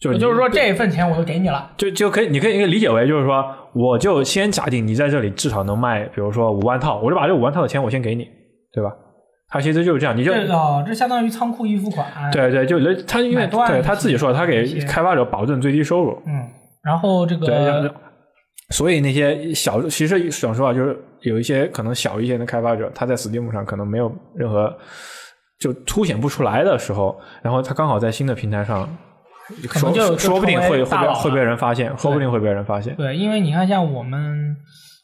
[0.00, 8.26] 就是也就是说这一份钱我都给你了，就就可以，你可以理解为就是说，我就先假定你在这里至少能卖，比如说五万套，我就把这五万套的钱我先给你，
[8.72, 8.90] 对吧？
[9.52, 13.48] 他其实就是这样，你就这哦，这相当于仓库预付款，对对，就他因为
[13.82, 16.46] 他自己说，他给开发者保证最低收入，嗯，
[16.82, 17.94] 然后这个
[18.70, 24.72] 所以那些小，其实想说啊，就是有一些可能小一些的开发者，他在 Steam 上可能没有任何
[25.58, 28.88] 就凸显不出来的时候，然后他刚好在新的平台上，
[29.62, 32.94] 说可能就就说不定会会被会被人发现，说不定会被人发现。
[32.94, 34.56] 对，因为你看，像我们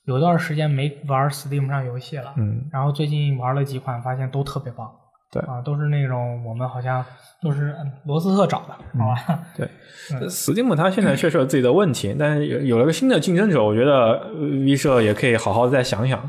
[0.07, 4.89] 有段时间没玩 Steam 上游戏了，嗯，然后最近玩了几款，发现都特别棒。
[5.31, 7.05] 对啊，都是那种我们好像
[7.43, 9.41] 都是嗯罗斯特找的，好吧？
[9.57, 9.69] 对
[10.13, 16.29] 嗯，Steam 它现在确实有自己的问题，但是有有了个新的竞争者，我觉得呃 V 社也可以好好再想想，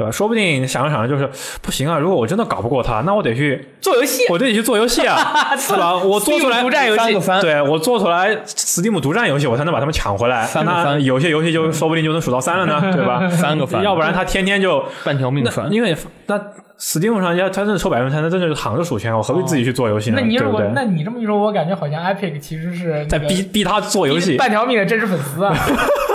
[0.00, 0.10] 对吧？
[0.10, 1.28] 说不定想着想着就是
[1.60, 5.94] 不行啊，如果我真的搞不过他，那我得去，做游戏，我得去做游戏啊， 是吧？
[5.94, 10.48] 我做出来独占游戏对我做出来 Steam 独占游戏，我才能把他们抢回来。
[10.64, 13.28] 那有些游戏就说不定就能数到三了呢， 对吧？
[13.28, 15.70] 翻个翻要不然他天天就半条命那翻。
[15.70, 15.94] 因为
[16.26, 16.40] 那
[16.78, 20.16] Steam 上要他真的抽百分之三，那真的是躺着数钱，我何必自己去做游戏呢？
[20.18, 25.54] 那你对那你这么一说，我感觉好像 Epic 其实是在那个逼逼他做游戏，半条命的真实粉丝啊。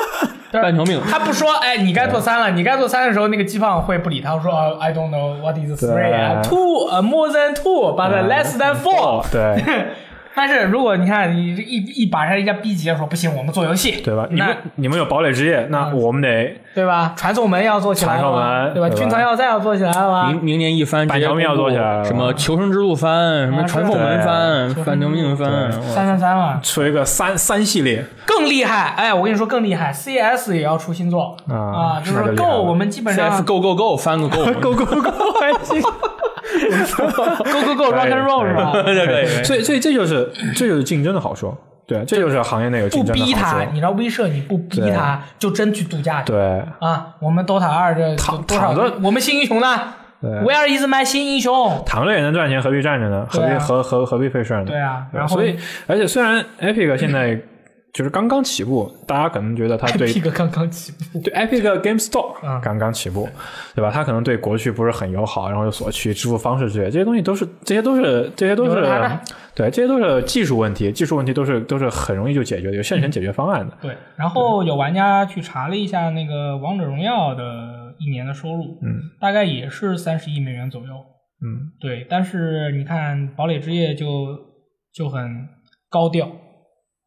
[0.52, 2.52] 半条命他不说，哎，你该做三了。
[2.52, 9.26] 你该做三的时候，那个鸡胖会不理他，说哦，I don't know what is three, uh, two, uh, more than two, but less than four。
[9.32, 9.64] 对。
[10.36, 14.28] 但是如果你看你这一一把人家逼急了，说不行，我们做游戏，对吧？
[14.30, 17.14] 你们你们有堡垒之夜，那嗯我们得对吧？
[17.16, 18.32] 传送门要做起来了？
[18.66, 20.28] 门对吧军团要塞要做起来了吗？
[20.32, 28.94] 明明年一番，直接板条命要做起来了什么求生之路翻，什么啊传送门番对，半条命番，三三三嘛，出一个三三系列更厉害！
[28.98, 34.44] 哎，我跟你说更厉害，CS 也要出新作啊啊，就是 Go 我们基本上 CS Go Go Go 翻个 Go
[34.76, 34.86] Go
[35.40, 35.82] 还行。
[36.46, 38.72] Go Go Go Rock and Roll 是吧？
[38.84, 41.56] 对所以，所以这就是这就是竞争的好处，
[41.88, 46.32] 对，这就是行业内有不竞争的逼他，你知道威慑你不逼他，就真去度假去。
[46.32, 48.94] 对，啊，我们 DOTA 二这躺多少躺着？
[49.04, 51.84] 我们新英雄呢？Where is my 新英雄？
[51.86, 53.28] 躺着也能赚钱，何必站着呢？
[53.30, 54.68] 何必何何何必费事儿呢？
[54.68, 57.40] 对啊，然后所以，而且虽然 Epic 现在
[57.96, 63.26] 就是刚刚起步，大家可能觉得它对 Epic 刚刚起步，对 Epic Game Store 嗯刚刚起步，
[63.74, 63.90] 对吧？
[63.90, 68.82] 它可能对国区不是很友好，然后又锁区、支付方式之类，这些东西都是，这些都是，这些都是
[69.56, 73.78] 对，这些都是技术问题，技术问题都是都是很容易就解决的，有现成解决方案的。
[73.82, 73.96] 对。
[74.18, 80.88] 然后有玩家去查了一下那个王者荣耀的一年的收入，嗯大概也是三十亿美元左右。
[81.42, 84.38] 嗯，对，但是你看堡垒之夜就
[84.94, 85.48] 就很
[85.90, 86.30] 高调，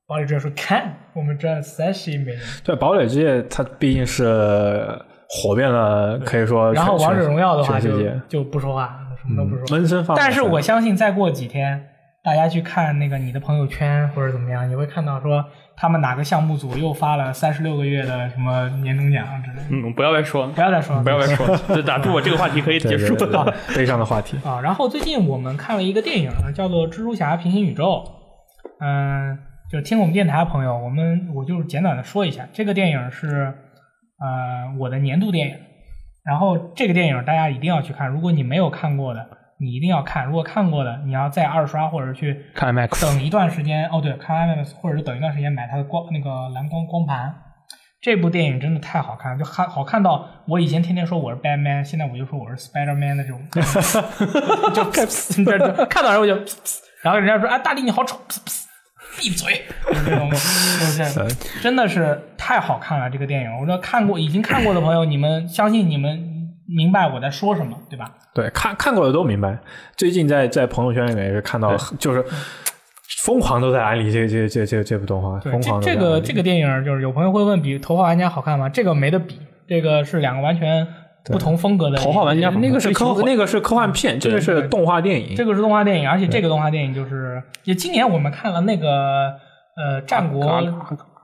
[0.09, 4.99] 堡垒之夜说看我们赚三十亿美元，对，堡垒之夜它毕竟是
[5.29, 7.91] 火遍了，可以说，然后王者荣耀的话就
[8.27, 9.77] 就不说话，什么都不说。
[9.77, 10.27] 闷声发大财。
[10.27, 11.85] 但是我相信再过几天，
[12.25, 15.45] 大家去看那个你的朋友圈或者怎么样，你会看到说
[15.77, 19.63] 他们哪个项目组又发了三十六个月的什么年终奖之类的。
[19.69, 23.55] 嗯，不要再说，不要再说了，不要再说了， 这打住我这个话题可以结束了。
[23.77, 24.39] 悲伤的话题。
[24.43, 27.85] 啊，然后最近我们看了一个电影，叫做《蜘蛛侠：平行宇宙》。
[28.81, 29.37] 嗯，
[29.71, 33.55] 就听我们电台的朋友，我们我就简短的说一下，这个电影是
[34.19, 35.57] 呃我的年度电影。
[36.25, 43.89] 然后这个电影大家一定要去看，如果你没有看过的，你一定要看；如果看过的，你要再二刷或者去看 Max，等一段时间。
[43.91, 47.35] 哦，对，看 IMAX 或者是等一段时间买它的光那个蓝光光盘。
[48.01, 53.41] 这部电影真的太好看了，就看好看到我以前天天说我是 Batman，现在我就说我是 Spider Man 的这种，
[54.73, 54.85] 就
[55.87, 56.35] 看到人我就，
[57.03, 58.19] 然后人家说啊大力你好丑，
[59.19, 63.51] 闭嘴，就是这种，就是 真的是太好看了这个电影。
[63.61, 66.19] 我说看过已经看过的朋友，你们相信你们
[66.67, 68.11] 明白我在说什么，对吧？
[68.33, 69.59] 对，看看过的都明白。
[69.97, 72.25] 最近在在朋友圈里面也是看到，就是
[73.25, 78.69] 疯狂都在安利这这这这这部动画，对，疯狂这这个这个电影就是有朋友会问比《头号玩家》好看吗？
[78.69, 80.87] 这个没得比，这个是两个完全
[81.33, 81.97] 不同风格的。
[81.99, 89.35] 头号玩家那个是科那个是科幻片，这个是动画电影，这个是动画电影，而且这个动画电影就是，也今年我们看了那个
[89.77, 90.63] 呃战国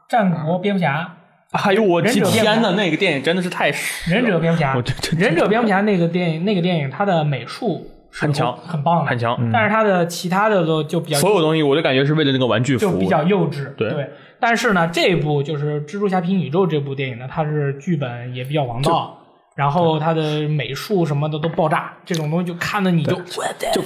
[0.09, 1.15] 战国蝙蝠侠。
[1.55, 2.21] 哎呦我天
[2.61, 3.73] 呐，那个电影真的是太
[4.09, 4.75] 忍者蝙蝠侠
[5.17, 13.07] 忍者蝙蝠侠那个电影，那个电影它的美术很强很棒的，很强但是它的其他的都就比较所有东西我就感觉是为了那个玩具服务就比。
[13.07, 19.17] 较幼稚，对但是呢，这部就是《蜘蛛侠：平行宇宙》这部电影呢，它是剧本也比较王道，
[19.55, 23.15] 然后它的美术什么的都爆炸，这种东西就看的你就
[23.73, 23.83] 就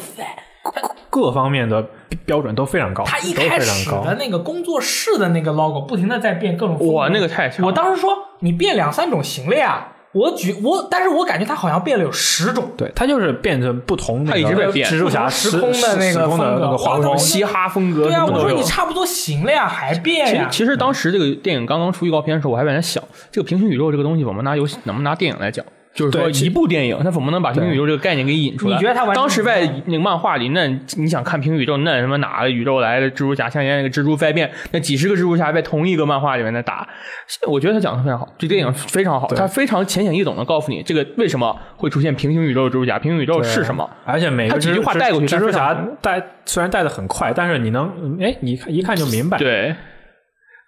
[1.10, 1.84] 各方面的
[2.24, 4.14] 标准都非常高，他一开始的。
[4.18, 6.94] 那个工作室的那个 logo 不停的在变各种风格。
[6.94, 9.88] 哇那个太强我当时说你变两三种行了呀，
[10.18, 12.72] 我举我，但是我感觉他好像变了有十种。
[12.76, 18.62] 对，它就是变成不同那它一直个在变蜘蛛侠不同时空的那个风格那个黄蜂哇那我，嘻哈风格对啊，什么都有我说你。
[18.64, 20.48] 差不多行了呀，还变呀？
[20.50, 25.64] 其实其实当时这个电影刚刚出预告片的时候，我还在那想，这个平行宇宙这个东西，我们拿游戏能不能拿电影来讲？
[25.98, 28.76] 就是说，一部电影他怎么能把平行宇宙这个概念给引出来？
[28.76, 36.86] 你觉得他完当时在那个漫画里，那你想看平行宇宙，那什么哪个宇宙来的蜘蛛侠，像现在那个蜘蛛灾变，那几十个蜘蛛侠在同一个漫画里面在打，
[37.48, 43.88] 我觉得他讲的非常好，这电影非常好，他非常浅显易懂的告诉你这个为什么会出现平行宇宙的蜘蛛侠，平行宇宙是什么。
[44.04, 49.36] 而且每个他几句话带过去蜘蛛侠带虽然带的很快，但是你能哎，你看一看就明白。
[49.36, 49.74] 对，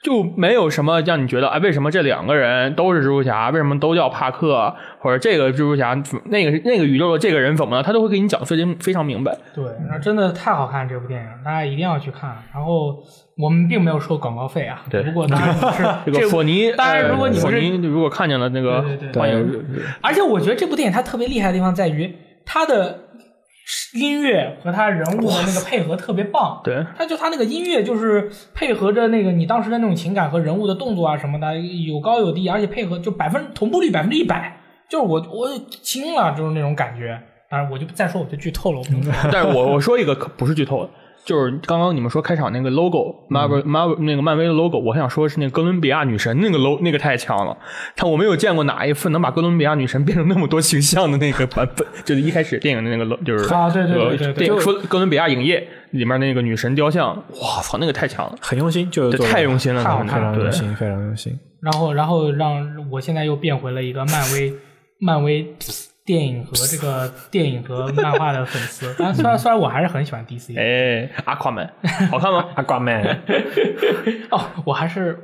[0.03, 3.51] 就没有什么让你觉得哎，为什么这两个人都是蜘蛛侠？
[3.51, 4.75] 为什么都叫帕克？
[4.99, 5.95] 或者这个蜘蛛侠，
[6.27, 7.83] 那个那个宇宙的这个人怎么了？
[7.83, 9.37] 他都会给你讲得非常非常明白。
[9.55, 12.35] 对，那真的太好看这部电影，大家一定要去看。
[12.55, 12.97] 然后
[13.37, 18.83] 我们并没有收广告费啊，对如果当然是 这个索尼，当然如果你呃索尼如果看见了那个
[19.15, 19.63] 欢迎，
[20.01, 22.11] 而且我觉得这部电影它特别厉害的地方在于
[22.47, 23.10] 它的
[23.95, 26.61] 音乐和他人物的那个配合特别棒。
[26.65, 35.49] 对他就他那个音乐就是配合着那个你当时的那种情感和人物的动作啊什么的，有高有低，而且配合就百分同步率百分之一百，就是我我
[35.83, 37.21] 惊了，就是那种感觉。
[37.49, 39.13] 当然我就再说，我就剧透了，我不能说。
[39.33, 40.91] 但是我我说一个可不是剧透的，
[41.25, 47.57] 就是刚刚你们说开场那个 logo，Marvel、Marvel 那个漫威的 logo，我还想说是那个哥伦比亚女神那个 logo，那个太强了。
[47.95, 61.39] 但我没有见过哪一份能把哥伦比亚女神变成那么多形象的那个版本，就是一开始电影的那个 logo 就是啊对对对呃对对电影说哥伦比亚影业里面那个女神雕像，哇操，那个太强了，很用心，就太用心了，非常用心，非常用心。
[61.61, 64.53] 然后，然后让我现在又变回了一个漫威、
[64.99, 65.47] 漫威
[66.05, 68.95] 电影和这个电影和漫画的粉丝。
[68.99, 71.71] 但虽然虽然我还是很喜欢 DC，哎，阿夸曼
[72.11, 72.45] 好看吗？
[72.55, 73.05] 阿瓜 man，
[74.31, 75.19] 哦，我还是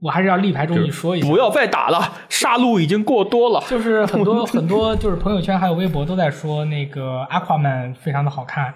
[0.00, 3.60] 我还是要力排众议说一下，不要再打了，杀戮已经过多了。
[3.68, 8.72] 就是很多 很多就是朋友圈还有微博都在说那个 Aquaman 非常的好看，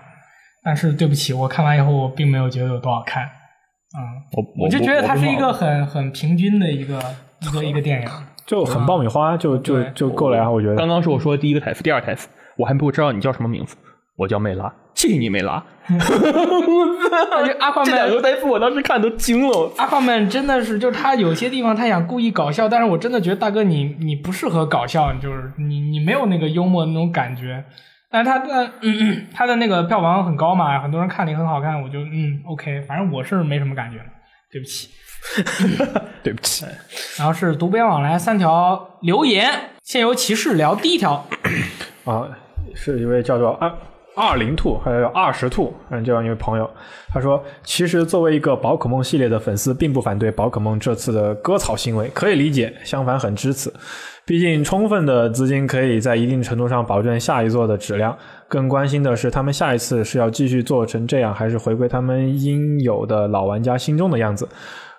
[0.65, 3.25] 但是对不起，我看完以后我并没有觉得有多好看。
[3.95, 4.01] 嗯，
[4.33, 6.99] 我我就觉得它是一个很很平均的一个
[7.41, 8.09] 一个一个电影。
[8.47, 10.77] 就很爆米花，就就就够了呀，我觉得。
[10.77, 13.77] 刚刚是我说的第一个台词，第二台词我还不知道你叫什么名字，
[14.17, 15.63] 我叫梅拉，谢谢你梅拉。
[17.61, 19.73] 阿夸这两曼个台词我当时看都惊了。
[19.77, 27.65] 阿夸曼真的是，就是他有些地方他想故意搞笑，但是我真的觉得大哥你你不适合搞笑，就是你你没有那个幽默的那种感觉。
[28.11, 34.05] 但是他的嗯嗯他的那个票房很高嘛，很多人看的也很好看，我就嗯 OK，反正我是没什么感觉了，
[34.53, 34.89] 对不起。
[36.23, 36.65] 对不起，
[37.19, 39.49] 然后是读编往来三条留言，
[39.83, 41.27] 先由骑士聊第一条，
[42.05, 42.29] 啊，
[42.75, 43.73] 是一位叫做二
[44.15, 46.69] 二零兔，还有二十兔，嗯，这样一位朋友，
[47.13, 53.73] 他说，其实作为一个宝可梦系列的粉丝，并不反对宝可梦这次的割草行为，可以理解，相反很支持。
[54.25, 58.17] 毕竟充分的资金可以在一定程度上保证下一座的质量。
[58.49, 64.47] 更关心的是，他们下一次是要继续做成这样，还是回归他们应有的老玩家心中的样子？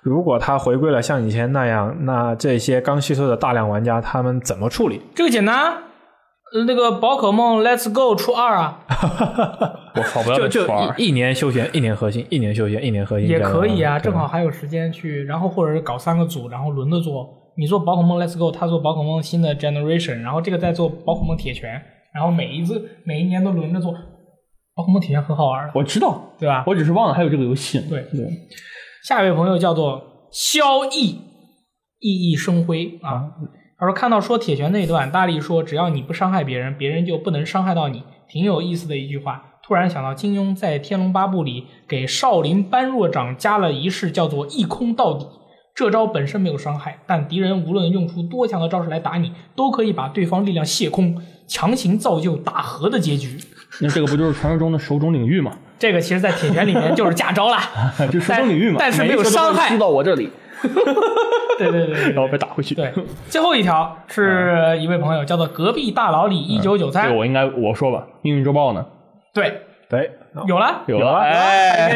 [0.04, 5.02] 如果它回归了像以前那样，那这些刚吸收的大量玩家他们怎么处理？
[5.16, 5.74] 这个简单。
[6.54, 8.80] 呃那个宝可梦 Let's Go 出二啊，
[9.98, 17.28] 我操，不要就就再说一一年休闲，一年核心，一年休闲，一年核心也可以啊，正好还有时间去，然后或者是搞三个组，然后轮着做。
[17.58, 21.82] 你做宝可梦 Let's Go，他做宝可梦新的 Generation，然后这个再做宝可梦铁拳，
[22.14, 23.92] 然后每一次每一年都轮着做。
[24.76, 26.64] 宝可梦铁拳很好玩的，我知道，对吧？
[26.68, 27.80] 我只是忘了还有这个游戏。
[27.90, 28.28] 对对，
[29.04, 31.20] 下一位朋友叫做萧逸
[32.00, 33.34] 熠熠生辉啊。
[33.78, 39.60] 他说看到说铁拳那一段，大力说只要你不伤害别人，别人就不能伤害到你，挺有意思的一句话。
[39.62, 45.28] 突然想到金庸在《天龙八部》里给少林般若掌加了一式叫做一空到底。
[45.76, 53.38] 这招本身没有伤害，但敌人无论用出多强的招式来打你，都可以把对方力量卸空，强行造就打和的结局。
[53.82, 55.54] 那这个不就是传说中的手冢领域吗？
[55.80, 57.62] 这个其实，在铁拳里面就是假招啦，
[58.12, 60.30] 就手冢领域嘛，但是没有伤害输到我这里，
[61.58, 62.74] 对对对对然后被打回去。
[62.74, 62.92] 对，
[63.28, 68.86] 最后一条是一位朋友叫做隔壁大佬李一九九这个三，我应该我说吧，《命运周报》呢？
[69.34, 70.12] 对，对，
[70.48, 71.96] 有了，有有了哎，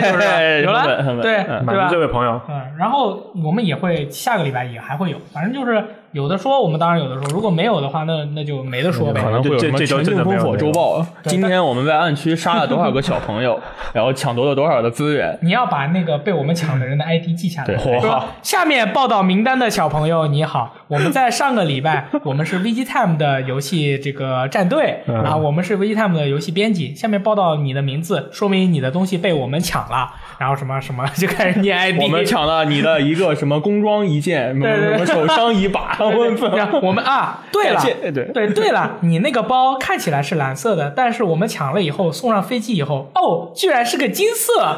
[0.64, 5.82] 有了对嗯满足这位朋友，嗯，然后我们也会下个礼拜也还会有，反正就是
[6.18, 9.30] 有的说，我们当然有的说，如果没有的话，那那就没得说呗可。
[9.30, 11.06] 能会有什么这这周全境烽火周报？
[11.26, 13.60] 今天我们在暗区杀了多少个小朋友，
[13.94, 15.38] 然后抢夺了多少的资源？
[15.44, 17.68] 你要把那个被我们抢的人的 ID 记下来。
[17.68, 30.10] 对说下面报道名单的小朋友你好，我们在上个礼拜我们是 VG Time 的游戏这个战队，嗯然后我们是 VG Time 的游戏编辑，下面报道你的名字，说明你的东西被我们抢了，
[30.40, 32.02] 然后什么什么 就开始念 ID。
[32.02, 44.78] 我们抢了你的一个什么工装一件，什么什么手枪一把， 我们然后我们啊，对了对，对对了，你那个包看起来是蓝色的，但是我们抢了以后送上飞机以后，哦，居然是个金色，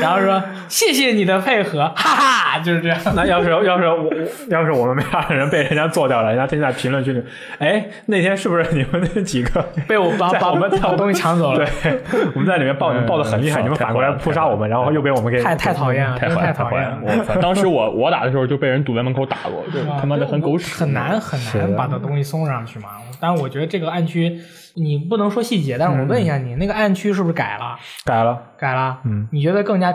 [0.00, 2.98] 然后说谢谢你的配合，哈哈，就是这样。
[3.14, 4.10] 那要是要是我
[4.50, 7.22] 要是我们俩人被人家做掉了，人家天天在评论区里，
[7.58, 12.00] 哎，那天是不是你们那几个被我把把我们把东西抢走了，对，
[12.34, 16.98] 我们在里面抱你们抱的很厉害，你们反过来扑杀我们，然后又被我们给太太讨厌了，太讨厌了！
[17.40, 22.88] 当时我我打的时候就被人堵在门口打过，就他妈的很狗屎，很难很难把这东西送上去嘛。
[23.20, 24.40] 但是我觉得这个暗区
[24.74, 27.76] 你不能说细节，但是我问一下你，那个暗区是不是改了？
[28.04, 28.98] 改了，改了？
[29.04, 29.94] 嗯，你觉得更加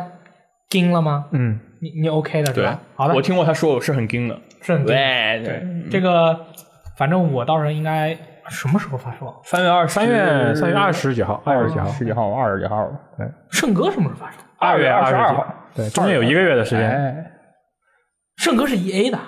[0.70, 1.26] 精了吗？
[1.32, 2.80] 嗯，你你 OK 的对吧？
[2.96, 4.88] 好的我，听过他说是很硬的，是很精。
[4.88, 6.38] 对对，这个
[6.98, 8.18] 反正我到时候应该
[8.50, 9.34] 什么时候发售？
[9.46, 12.92] 三月二三月三月二十几号，二十几号，十几号，二十几号，
[13.50, 14.38] 圣歌什么时候发售？
[14.58, 17.32] 二月二十二十二号，对，中间有一个月的时间，哎，
[18.38, 19.20] 圣歌是 EA 的，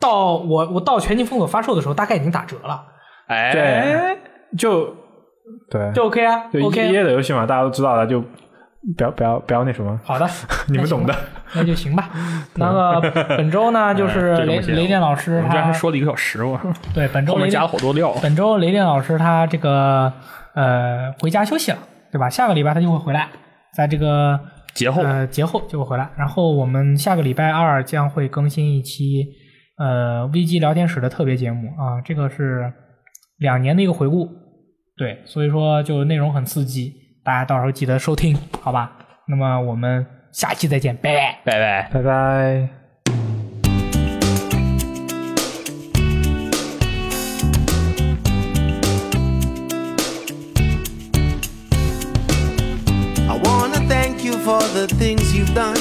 [0.00, 2.84] 到我我到全境封锁发售的时候，大概已经打折了，
[3.28, 4.18] 哎，对，
[4.56, 4.94] 就
[5.70, 6.88] 对，就 OK 啊就，OK。
[6.92, 8.20] EA 的游戏嘛，大家都知道的，就
[8.96, 10.28] 不要不要不要那什么，好的，
[10.68, 11.14] 你们懂的。
[11.54, 12.10] 那就行吧。
[12.56, 13.00] 那个
[13.36, 16.60] 本周呢，就是雷雷电老师我们居然他还说了一个小时，我
[16.94, 18.14] 对本周后面加雷电了好多料。
[18.22, 20.12] 本周雷电老师他这个
[20.54, 21.78] 呃回家休息了，
[22.12, 22.28] 对吧？
[22.28, 23.28] 下个礼拜他就会回来，
[23.72, 24.38] 在这个
[24.78, 26.08] 节后呃节后就会回来。
[26.16, 29.26] 然后我们下个礼拜二将会更新一期
[29.76, 32.72] 呃 VG 聊天室的特别节目啊，这个是
[33.38, 34.28] 两年的一个回顾，
[34.96, 36.92] 对，所以说就内容很刺激，
[37.24, 38.92] 大家到时候记得收听，好吧？
[39.26, 41.40] 那么我们下期再见，拜拜。
[41.44, 41.90] 拜拜。
[41.92, 42.77] 拜拜。
[54.48, 55.76] For the things you've done.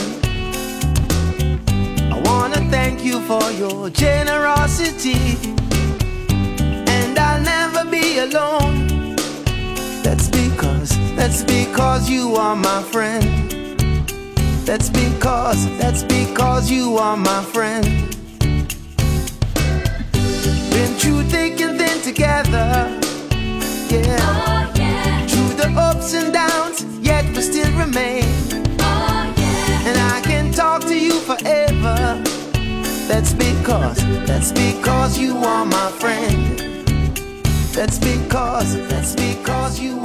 [2.12, 5.22] I wanna thank you for your generosity.
[6.96, 9.16] And I'll never be alone.
[10.04, 13.26] That's because, that's because you are my friend.
[14.66, 17.86] That's because, that's because you are my friend.
[20.74, 22.70] Been through thick and thin together.
[23.94, 24.20] Yeah.
[24.30, 28.24] Oh, through the ups and downs, yet we're still remain.
[29.88, 32.22] And I can talk to you forever.
[33.08, 36.60] That's because, that's because you are my friend.
[37.74, 40.00] That's because, that's because you